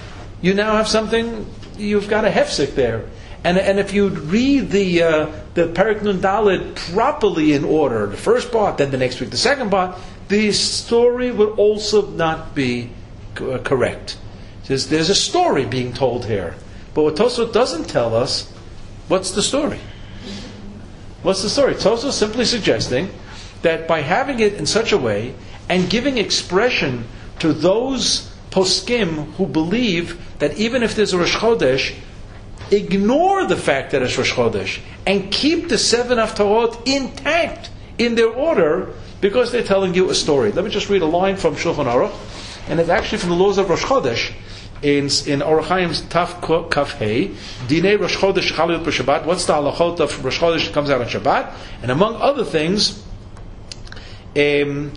[0.41, 1.45] You now have something,
[1.77, 3.05] you've got a hefsek there.
[3.43, 8.17] And, and if you read the uh, the Perak Nun Dalit properly in order, the
[8.17, 12.91] first part, then the next week the second part, the story would also not be
[13.41, 14.19] uh, correct.
[14.67, 16.55] There's, there's a story being told here.
[16.95, 18.49] But what Tosfot doesn't tell us,
[19.09, 19.81] what's the story?
[21.23, 21.75] What's the story?
[21.75, 23.11] Toso simply suggesting
[23.63, 25.35] that by having it in such a way
[25.69, 27.05] and giving expression
[27.41, 31.95] to those poskim who believe that even if there's a Rosh Chodesh,
[32.71, 38.31] ignore the fact that it's Rosh Chodesh and keep the seven Haftarot intact in their
[38.31, 40.53] order because they're telling you a story.
[40.53, 42.13] Let me just read a line from Shulchan Aruch,
[42.69, 44.33] and it's actually from the laws of Rosh Chodesh
[44.83, 47.29] in in Orachaim's Taf Kaf Hey,
[47.69, 49.27] Dinei Rosh Chodesh Chalut Shabbat.
[49.27, 51.55] What's the halachot of Rosh Chodesh comes out on Shabbat?
[51.83, 53.03] And among other things,
[54.37, 54.93] um,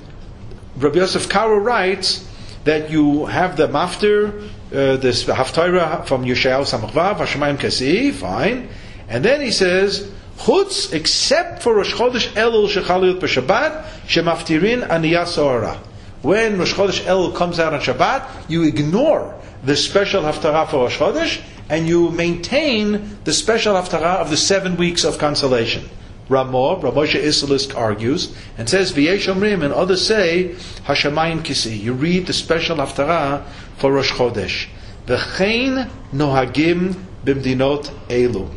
[0.77, 2.27] Rabbi Yosef Karo writes
[2.63, 8.69] that you have the maftir, uh, this haftarah from Yeshayahu Samachvav, Hashemayim Kasi, fine,
[9.07, 10.11] and then he says.
[10.37, 15.77] Chutz, except for Rosh Chodesh Elul Shechaliyot b'Shabbat, shemaftirin aniyah
[16.23, 20.97] When Rosh Chodesh Elul comes out on Shabbat, you ignore the special haftarah for Rosh
[20.97, 25.87] Chodesh, and you maintain the special haftarah of the seven weeks of consolation.
[26.29, 30.55] Ramah, Ramosha Isserles argues and says, V'yesh omrim, and others say,
[30.85, 31.79] Hashemayim kisi.
[31.79, 33.45] You read the special haftarah
[33.77, 34.67] for Rosh Chodesh.
[35.05, 36.95] V'chein nohagim
[37.25, 38.49] bimdinot elu.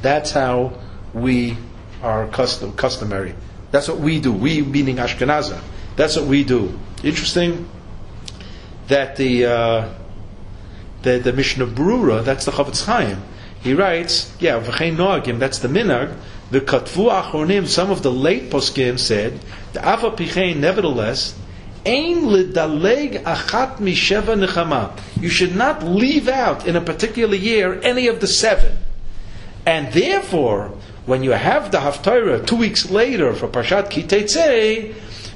[0.00, 0.78] That's how
[1.12, 1.56] we
[2.02, 3.34] are custom, customary.
[3.70, 4.32] That's what we do.
[4.32, 5.60] We meaning Ashkenazah.
[5.96, 6.78] That's what we do.
[7.02, 7.68] Interesting
[8.86, 9.94] that the uh,
[11.02, 13.22] the, the Mishnah Brura, that's the Chofetz Chaim.
[13.60, 16.16] He writes, yeah, v'chein noagim, that's the minhag.
[16.50, 19.38] The katvu achronim, some of the late poskim said,
[19.74, 21.34] the afa pichein, nevertheless,
[21.84, 24.98] ein lidaleg achat misheva nechama.
[25.20, 28.78] You should not leave out in a particular year any of the seven.
[29.66, 30.72] And therefore,
[31.04, 34.94] when you have the Haftarah two weeks later for Parshat Kiteitzei,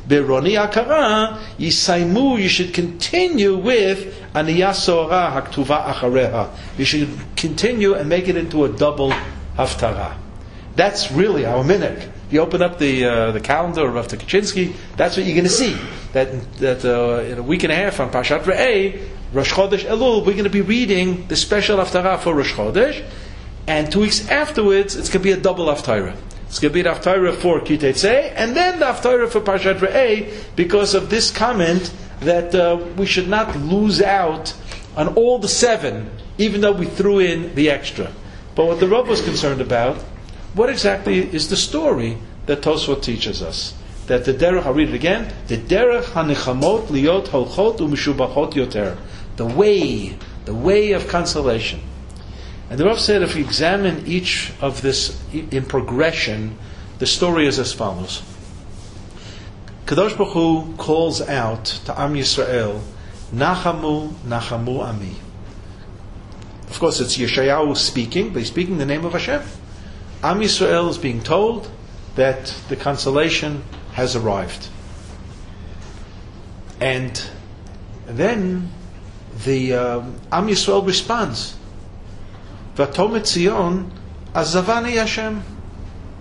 [0.08, 6.50] Beroni Akara, Yisaimu, you should continue with Aniyah Sora Haktuva Achareha.
[6.78, 9.12] You should continue and make it into a double
[9.56, 10.14] Haftarah.
[10.74, 12.10] That's really our minhag.
[12.30, 15.50] You open up the uh, the calendar of Rav Kaczynski, that's what you're going to
[15.50, 15.76] see.
[16.12, 20.24] That that uh, in a week and a half on Parshat Re'eh, Rosh Chodesh Elul,
[20.24, 23.04] we're going to be reading the special Haftarah for Rosh Chodesh,
[23.66, 26.16] and two weeks afterwards, it's going to be a double Haftarah.
[26.46, 30.32] It's going to be the Haftarah for Kiteitzei, and then the Haftarah for Parshat Re'eh,
[30.56, 34.54] because of this comment that uh, we should not lose out
[34.96, 38.10] on all the seven, even though we threw in the extra.
[38.54, 40.02] But what the Rav was concerned about,
[40.54, 43.74] what exactly is the story that Tosfot teaches us?
[44.06, 48.98] That the derech, I'll read it again, the derech hanichamot liot holchot umishubachot yoter.
[49.36, 51.80] The way, the way of consolation.
[52.68, 56.58] And the Rav said if we examine each of this in progression,
[56.98, 58.22] the story is as follows.
[59.86, 62.80] Kadosh Baruch Hu calls out to Am Yisrael,
[63.32, 65.12] Nachamu, Nachamu Ami.
[66.68, 69.42] Of course, it's Yeshayahu speaking, but he's speaking the name of Hashem.
[70.22, 71.68] Am Yisrael is being told
[72.14, 74.68] that the consolation has arrived.
[76.80, 77.24] And
[78.06, 78.70] then
[79.44, 81.56] the um, Am Yisrael responds,
[82.76, 83.90] Zion
[84.34, 85.42] Azavani Hashem.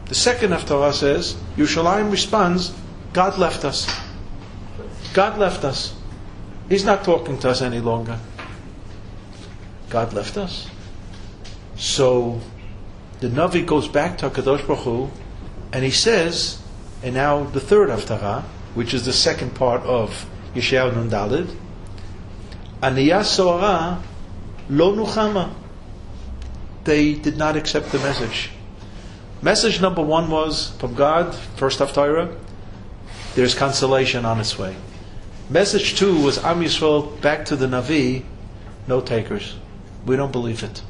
[0.05, 2.73] The second Haftarah says, Yerushalayim responds,
[3.13, 3.87] God left us.
[5.13, 5.93] God left us.
[6.69, 8.19] He's not talking to us any longer.
[9.89, 10.69] God left us.
[11.75, 12.39] So
[13.21, 15.09] the Navi goes back to HaKadosh Baruch Hu,
[15.71, 16.59] and he says,
[17.03, 18.41] and now the third Haftarah,
[18.73, 21.55] which is the second part of Yeshayahu Nun Dalid,
[22.81, 24.01] Aniyah Soara
[24.69, 25.53] Lo Nuchama.
[26.83, 28.49] They did not accept the message.
[29.43, 32.35] Message number one was from God, first Haftarah,
[33.35, 34.75] there's consolation on its way.
[35.47, 38.23] Message two was Am Yisrael back to the Navi,
[38.87, 39.57] no takers.
[40.07, 40.81] We don't believe it.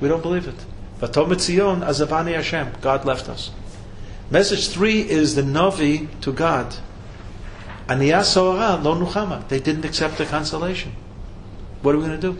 [0.00, 0.64] We don't believe it.
[1.02, 3.50] Vatomet Zion, Azavani Hashem, God left us.
[4.30, 6.76] Message three is the Navi to God.
[7.88, 9.48] Aniyah Soara, Lo Nuchama.
[9.48, 10.92] They didn't accept the consolation.
[11.82, 12.38] What are we going to do?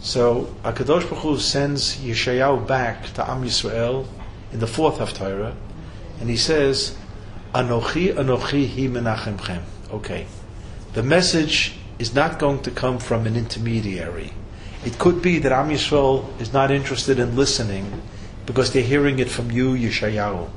[0.00, 4.06] So Akadosh Baruch Hu sends Yeshayahu back to Am Yisrael
[4.50, 5.54] in the fourth Haftarah,
[6.18, 6.96] and he says,
[7.54, 9.60] Anochi, Anochi, Hi Menachemchem.
[9.90, 10.26] Okay.
[10.94, 14.32] The message is not going to come from an intermediary.
[14.86, 18.02] It could be that Am Yisrael is not interested in listening
[18.46, 20.48] because they're hearing it from you, Yeshayahu.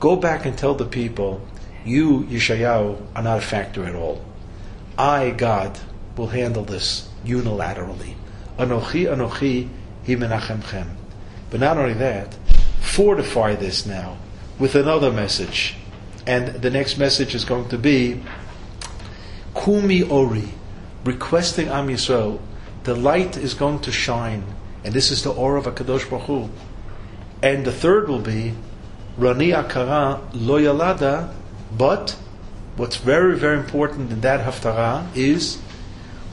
[0.00, 1.46] Go back and tell the people,
[1.84, 4.24] you, Yeshayahu, are not a factor at all.
[4.96, 5.78] I, God,
[6.16, 8.14] will handle this unilaterally.
[8.56, 9.68] Anochi, Anochi,
[10.06, 10.94] Hi Menachemchem.
[11.50, 12.32] But not only that,
[12.80, 14.16] fortify this now
[14.58, 15.76] with another message.
[16.26, 18.22] And the next message is going to be
[19.54, 20.48] Kumi Ori,
[21.04, 22.40] requesting Am Yisrael,
[22.84, 24.44] the light is going to shine,
[24.84, 26.48] and this is the aura of Akadosh Baruch Hu.
[27.42, 28.54] And the third will be
[29.16, 31.32] Rani Akara Lo Yalada,
[31.76, 32.16] but
[32.76, 35.58] what's very, very important in that Haftarah is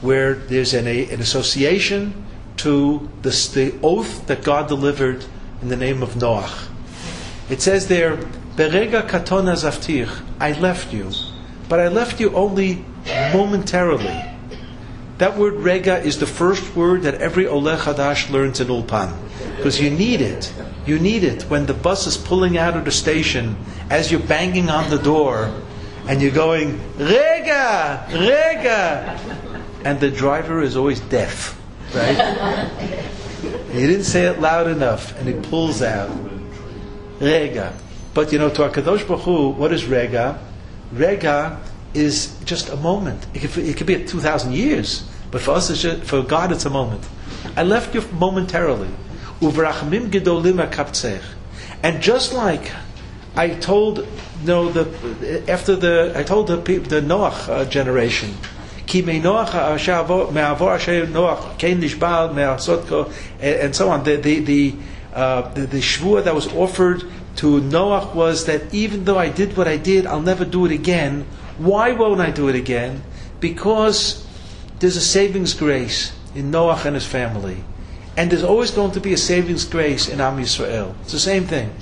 [0.00, 2.26] where there's an, a, an association
[2.56, 5.24] to the, the oath that God delivered
[5.60, 6.68] in the name of Noach.
[7.50, 8.16] It says there,
[8.56, 10.08] Berega katona zaftir,
[10.40, 11.10] I left you,
[11.68, 12.84] but I left you only
[13.32, 14.37] momentarily.
[15.18, 19.12] That word rega is the first word that every Oleh Hadash learns in Ulpan.
[19.56, 20.52] Because you need it.
[20.86, 23.56] You need it when the bus is pulling out of the station
[23.90, 25.52] as you're banging on the door
[26.06, 28.06] and you're going, Rega!
[28.10, 29.18] Rega!
[29.84, 31.60] And the driver is always deaf,
[31.94, 32.70] right?
[33.72, 36.10] he didn't say it loud enough and he pulls out.
[37.20, 37.76] Rega.
[38.14, 40.38] But you know, to Hakadosh Baruch Hu, what is rega?
[40.92, 41.60] Rega
[41.94, 43.26] is just a moment.
[43.34, 46.64] It could, it could be two thousand years, but for us, just, for God, it's
[46.66, 47.06] a moment.
[47.56, 48.88] I left you momentarily.
[51.82, 52.72] And just like
[53.36, 54.06] I told, you
[54.46, 58.34] know, the after the I told the the Noach uh, generation,
[63.40, 64.02] and so on.
[64.04, 64.74] The the the,
[65.14, 67.04] uh, the, the shvua that was offered
[67.36, 70.72] to Noach was that even though I did what I did, I'll never do it
[70.72, 71.26] again.
[71.58, 73.02] Why won't I do it again?
[73.40, 74.26] Because
[74.78, 77.64] there's a savings grace in Noach and his family.
[78.16, 80.94] And there's always going to be a savings grace in Am Yisrael.
[81.02, 81.72] It's the same thing.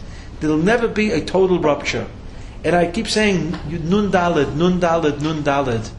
[0.40, 2.06] There'll never be a total rupture.
[2.64, 5.90] And I keep saying Nun Dalid, Nun Dalid, Nun Dalid.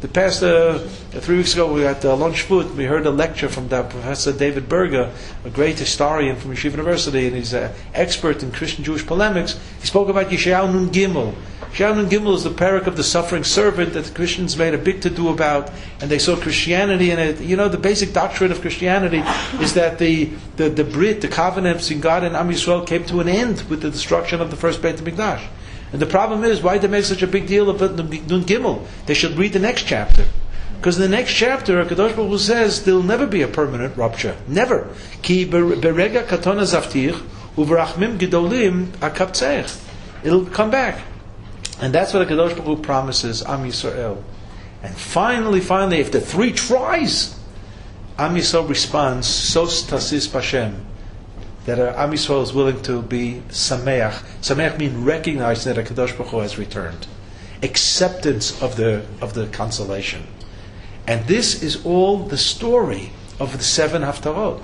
[0.00, 2.76] The past uh, three weeks ago, we at uh, lunch food.
[2.76, 5.12] We heard a lecture from Professor David Berger,
[5.44, 9.60] a great historian from Yeshiva University, and he's an expert in Christian Jewish polemics.
[9.80, 11.34] He spoke about Yeshayahu Nun Gimel.
[11.78, 15.00] Nun Gimel is the parak of the suffering servant that the Christians made a big
[15.02, 17.40] to do about, and they saw Christianity in it.
[17.40, 19.22] You know, the basic doctrine of Christianity
[19.60, 23.20] is that the the, the Brit, the covenant between God and Am Yisrael, came to
[23.20, 25.42] an end with the destruction of the first Beit Hamikdash.
[25.92, 28.86] And the problem is, why they make such a big deal about Nun Gimel?
[29.06, 30.26] They should read the next chapter.
[30.76, 34.36] Because in the next chapter, Kadosh Baruch Hu says there'll never be a permanent rupture.
[34.48, 34.88] Never.
[35.20, 37.20] Ki berega katona zavtich
[37.56, 39.88] uvrachmim gedolim akaptzech.
[40.24, 41.00] It'll come back.
[41.80, 44.22] And that's what a Kadosh Baruch Hu promises Am Yisrael.
[44.82, 47.38] And finally, finally, after three tries,
[48.18, 50.84] Am Yisrael responds, Sos Tasis Lashem
[51.66, 54.12] that uh, Am Yisrael is willing to be sameach.
[54.40, 57.06] Sameach means recognizing that a Kadosh Baruch Hu has returned,
[57.62, 60.26] acceptance of the of the consolation,
[61.06, 64.60] and this is all the story of the seven haftarot,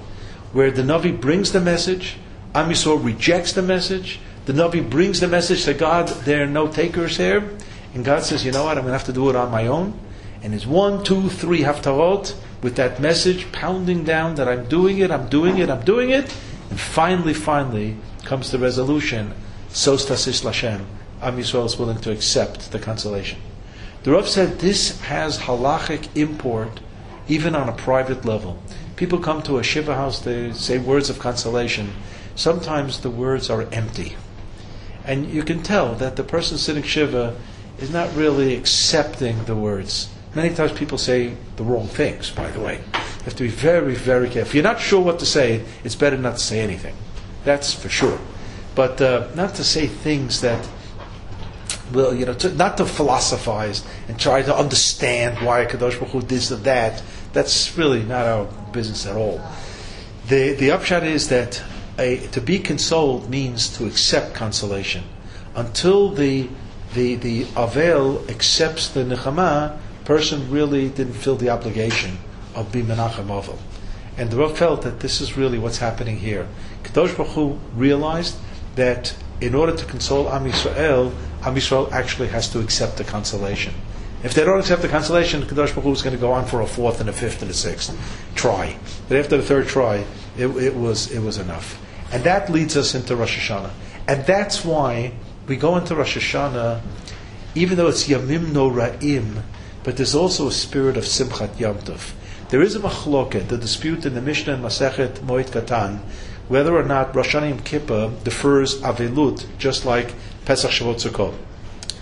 [0.53, 2.17] where the Navi brings the message,
[2.55, 6.67] Am Yisrael rejects the message, the Navi brings the message to God, there are no
[6.67, 7.51] takers here,
[7.95, 9.67] and God says, you know what, I'm going to have to do it on my
[9.67, 9.99] own,
[10.43, 15.11] and it's one, two, three haftarot with that message pounding down that I'm doing it,
[15.11, 16.35] I'm doing it, I'm doing it
[16.71, 19.33] and finally, finally comes the resolution,
[19.71, 20.85] Sos Tasis Lashem,
[21.23, 23.39] Am Yisrael is willing to accept the consolation.
[24.03, 26.81] The Rav said this has halachic import
[27.29, 28.63] even on a private level.
[28.97, 31.93] People come to a Shiva house, they say words of consolation.
[32.35, 34.17] Sometimes the words are empty.
[35.07, 37.37] And you can tell that the person sitting Shiva
[37.79, 40.09] is not really accepting the words.
[40.35, 43.95] Many times people say the wrong things, by the way You have to be very,
[43.95, 44.49] very careful.
[44.49, 46.95] If you're not sure what to say, it's better not to say anything.
[47.45, 48.19] That's for sure.
[48.75, 50.69] But uh, not to say things that
[51.93, 56.23] will, you know, to, not to philosophize and try to understand why Kadosh Baruch Hu
[56.23, 57.03] this or that.
[57.33, 59.41] That's really not our business at all.
[60.29, 61.63] The the upshot is that
[61.99, 65.05] a, to be consoled means to accept consolation.
[65.55, 66.49] Until the
[66.95, 72.19] the the Avel accepts the Nechama, person really didn't feel the obligation
[72.55, 73.59] of Bimenachem Ovel.
[74.17, 76.49] And the Rav felt that this is really what's happening here.
[76.85, 78.37] Kadosh Baruch Hu realized
[78.77, 83.75] that in order to console Am Yisrael, Am Yisrael actually has to accept the consolation.
[84.23, 86.63] If they don't accept the consolation, Kadosh Baruch Hu is going to go on for
[86.63, 87.95] a fourth and a fifth and a sixth
[88.35, 88.79] try.
[89.09, 90.05] But after the third try,
[90.39, 91.83] it, it was it was enough.
[92.13, 93.71] And that leads us into Rosh Hashanah.
[94.09, 95.13] And that's why
[95.47, 96.81] we go into Rosh Hashanah,
[97.55, 99.43] even though it's Yamim Noraim,
[99.83, 102.13] but there's also a spirit of Simchat Yom Tov.
[102.49, 105.99] There is a machloket, the dispute in the Mishnah and Masechet Moed Katan,
[106.49, 111.35] whether or not Rosh Hashanah Kippur defers Avelut, just like Pesach Shavuot Sukkot.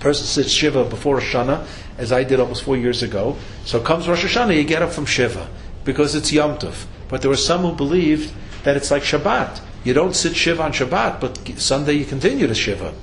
[0.00, 3.36] Person sits Shiva before Rosh Hashanah, as I did almost four years ago.
[3.64, 5.48] So comes Rosh Hashanah, you get up from Shiva,
[5.84, 6.84] because it's Yom Tov.
[7.08, 8.34] But there were some who believed
[8.64, 9.60] that it's like Shabbat.
[9.84, 12.94] You don't sit Shiva on Shabbat, but Sunday you continue to Shiva.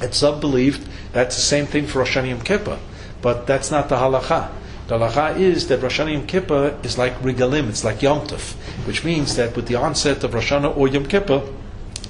[0.00, 2.78] And some believed that's the same thing for Rosh Hashanah Yom Kippur.
[3.22, 4.50] But that's not the halacha.
[4.88, 8.54] The halacha is that Rosh Hashanah Yom Kippur is like Regalim, it's like Yom Tov,
[8.86, 11.42] which means that with the onset of Rosh Hashanah or Yom Kippur,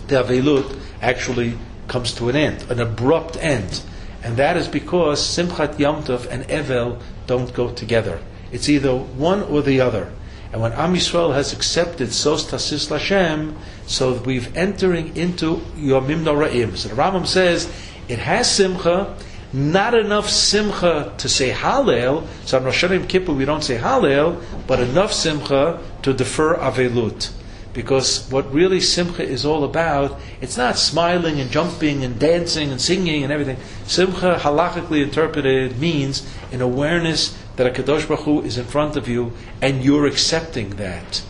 [0.09, 3.83] the Avelut actually comes to an end, an abrupt end.
[4.23, 8.21] And that is because Simchat Yom Tov and Evel don't go together.
[8.53, 10.13] It's either one or the other.
[10.57, 13.53] And when Am Yisrael has accepted Sos Tasis Lashem,
[13.87, 16.75] so we've entering into Yomim Noraim.
[16.79, 17.71] So the Rambam says
[18.09, 19.19] it has Simcha,
[19.53, 22.27] not enough simcha to say Hallel.
[22.47, 27.33] So on Rosh Hashanah Kippur we don't say Hallel, but enough simcha to defer Avelut.
[27.75, 32.81] Because what really simcha is all about, it's not smiling and jumping and dancing and
[32.81, 33.59] singing and everything.
[33.85, 39.09] Simcha, halachically interpreted, means an awareness that a Kadosh Baruch Hu is in front of
[39.09, 41.23] you and you're accepting that.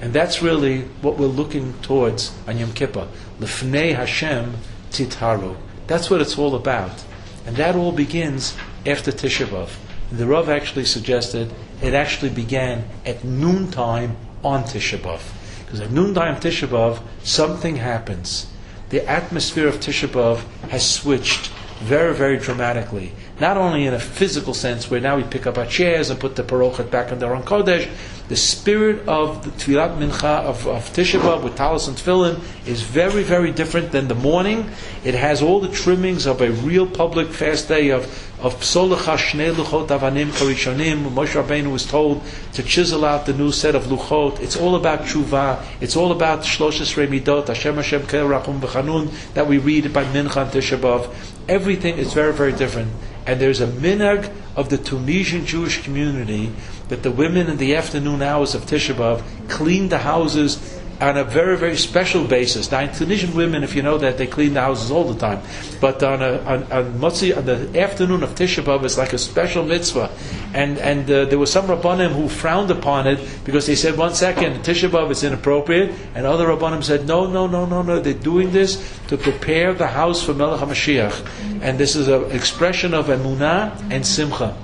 [0.00, 3.08] And that's really what we're looking towards on Yom Kippur.
[3.40, 4.54] Lefnei Hashem
[4.90, 5.56] titharu.
[5.86, 7.04] That's what it's all about.
[7.46, 8.56] And that all begins
[8.86, 9.70] after Tisha B'Av.
[10.10, 11.52] The Rav actually suggested
[11.82, 15.20] it actually began at noontime on Tisha B'Av.
[15.64, 18.46] Because at noontime Tisha B'Av, something happens.
[18.90, 21.48] The atmosphere of Tisha B'Av has switched
[21.80, 23.12] very, very dramatically.
[23.40, 26.36] Not only in a physical sense, where now we pick up our chairs and put
[26.36, 27.90] the parochet back in the Aron Kodesh,
[28.28, 32.82] the spirit of the Tfilat Mincha of, of Tisha B'Av with Talis and Tefillin is
[32.82, 34.70] very, very different than the morning.
[35.02, 38.04] It has all the trimmings of a real public fast day of
[38.40, 41.08] of Psolacha Shnei Luchot Avanim Karishonim.
[41.10, 42.22] Moshe Rabbeinu was told
[42.52, 44.40] to chisel out the new set of Luchot.
[44.40, 45.64] It's all about Tshuva.
[45.80, 50.42] It's all about Shlosh Esrei Midot, Hashem Hashem Kel Rachum that we read by Mincha
[50.42, 51.12] and Tisha B'Av.
[51.48, 52.90] Everything is very, very different.
[53.26, 56.52] And there's a minhag of the Tunisian Jewish community
[56.88, 61.24] that the women in the afternoon hours of Tisha B'Av clean the houses on a
[61.24, 62.70] very, very special basis.
[62.70, 65.40] Now, Tunisian women, if you know that, they clean the houses all the time.
[65.80, 69.64] But on, a, on, on, on the afternoon of Tisha B'Av, it's like a special
[69.64, 70.10] mitzvah.
[70.54, 74.14] And, and uh, there were some Rabbanim who frowned upon it because they said, one
[74.14, 75.94] second, Tisha B'Av is inappropriate.
[76.14, 79.88] And other Rabbanim said, no, no, no, no, no, they're doing this to prepare the
[79.88, 81.60] house for Melech HaMashiach.
[81.62, 84.56] And this is an expression of emunah and simcha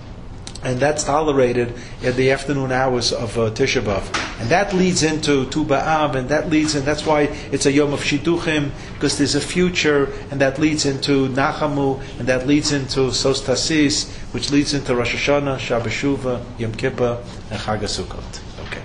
[0.62, 4.04] and that's tolerated in the afternoon hours of uh, Tisha B'av.
[4.40, 7.92] And that leads into Tu B'Av, and that leads, and that's why it's a Yom
[7.92, 13.12] of Shidduchim, because there's a future, and that leads into Nachamu, and that leads into
[13.12, 18.40] Sos Tasis, which leads into Rosh Hashanah, Shabbat Shuvah, Yom Kippur, and Chag HaSukkot.
[18.66, 18.82] Okay.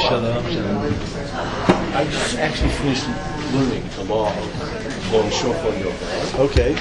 [0.00, 0.73] Shalom.
[2.04, 3.06] I just actually finished
[3.54, 4.30] learning the law
[5.30, 5.96] shofar yoga.
[6.38, 6.74] Okay.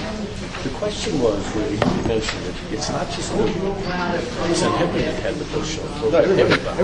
[0.63, 3.47] The question was, where you mentioned it, it's not just the
[4.53, 6.84] Sanhedrin that had the blow shofar, but everybody.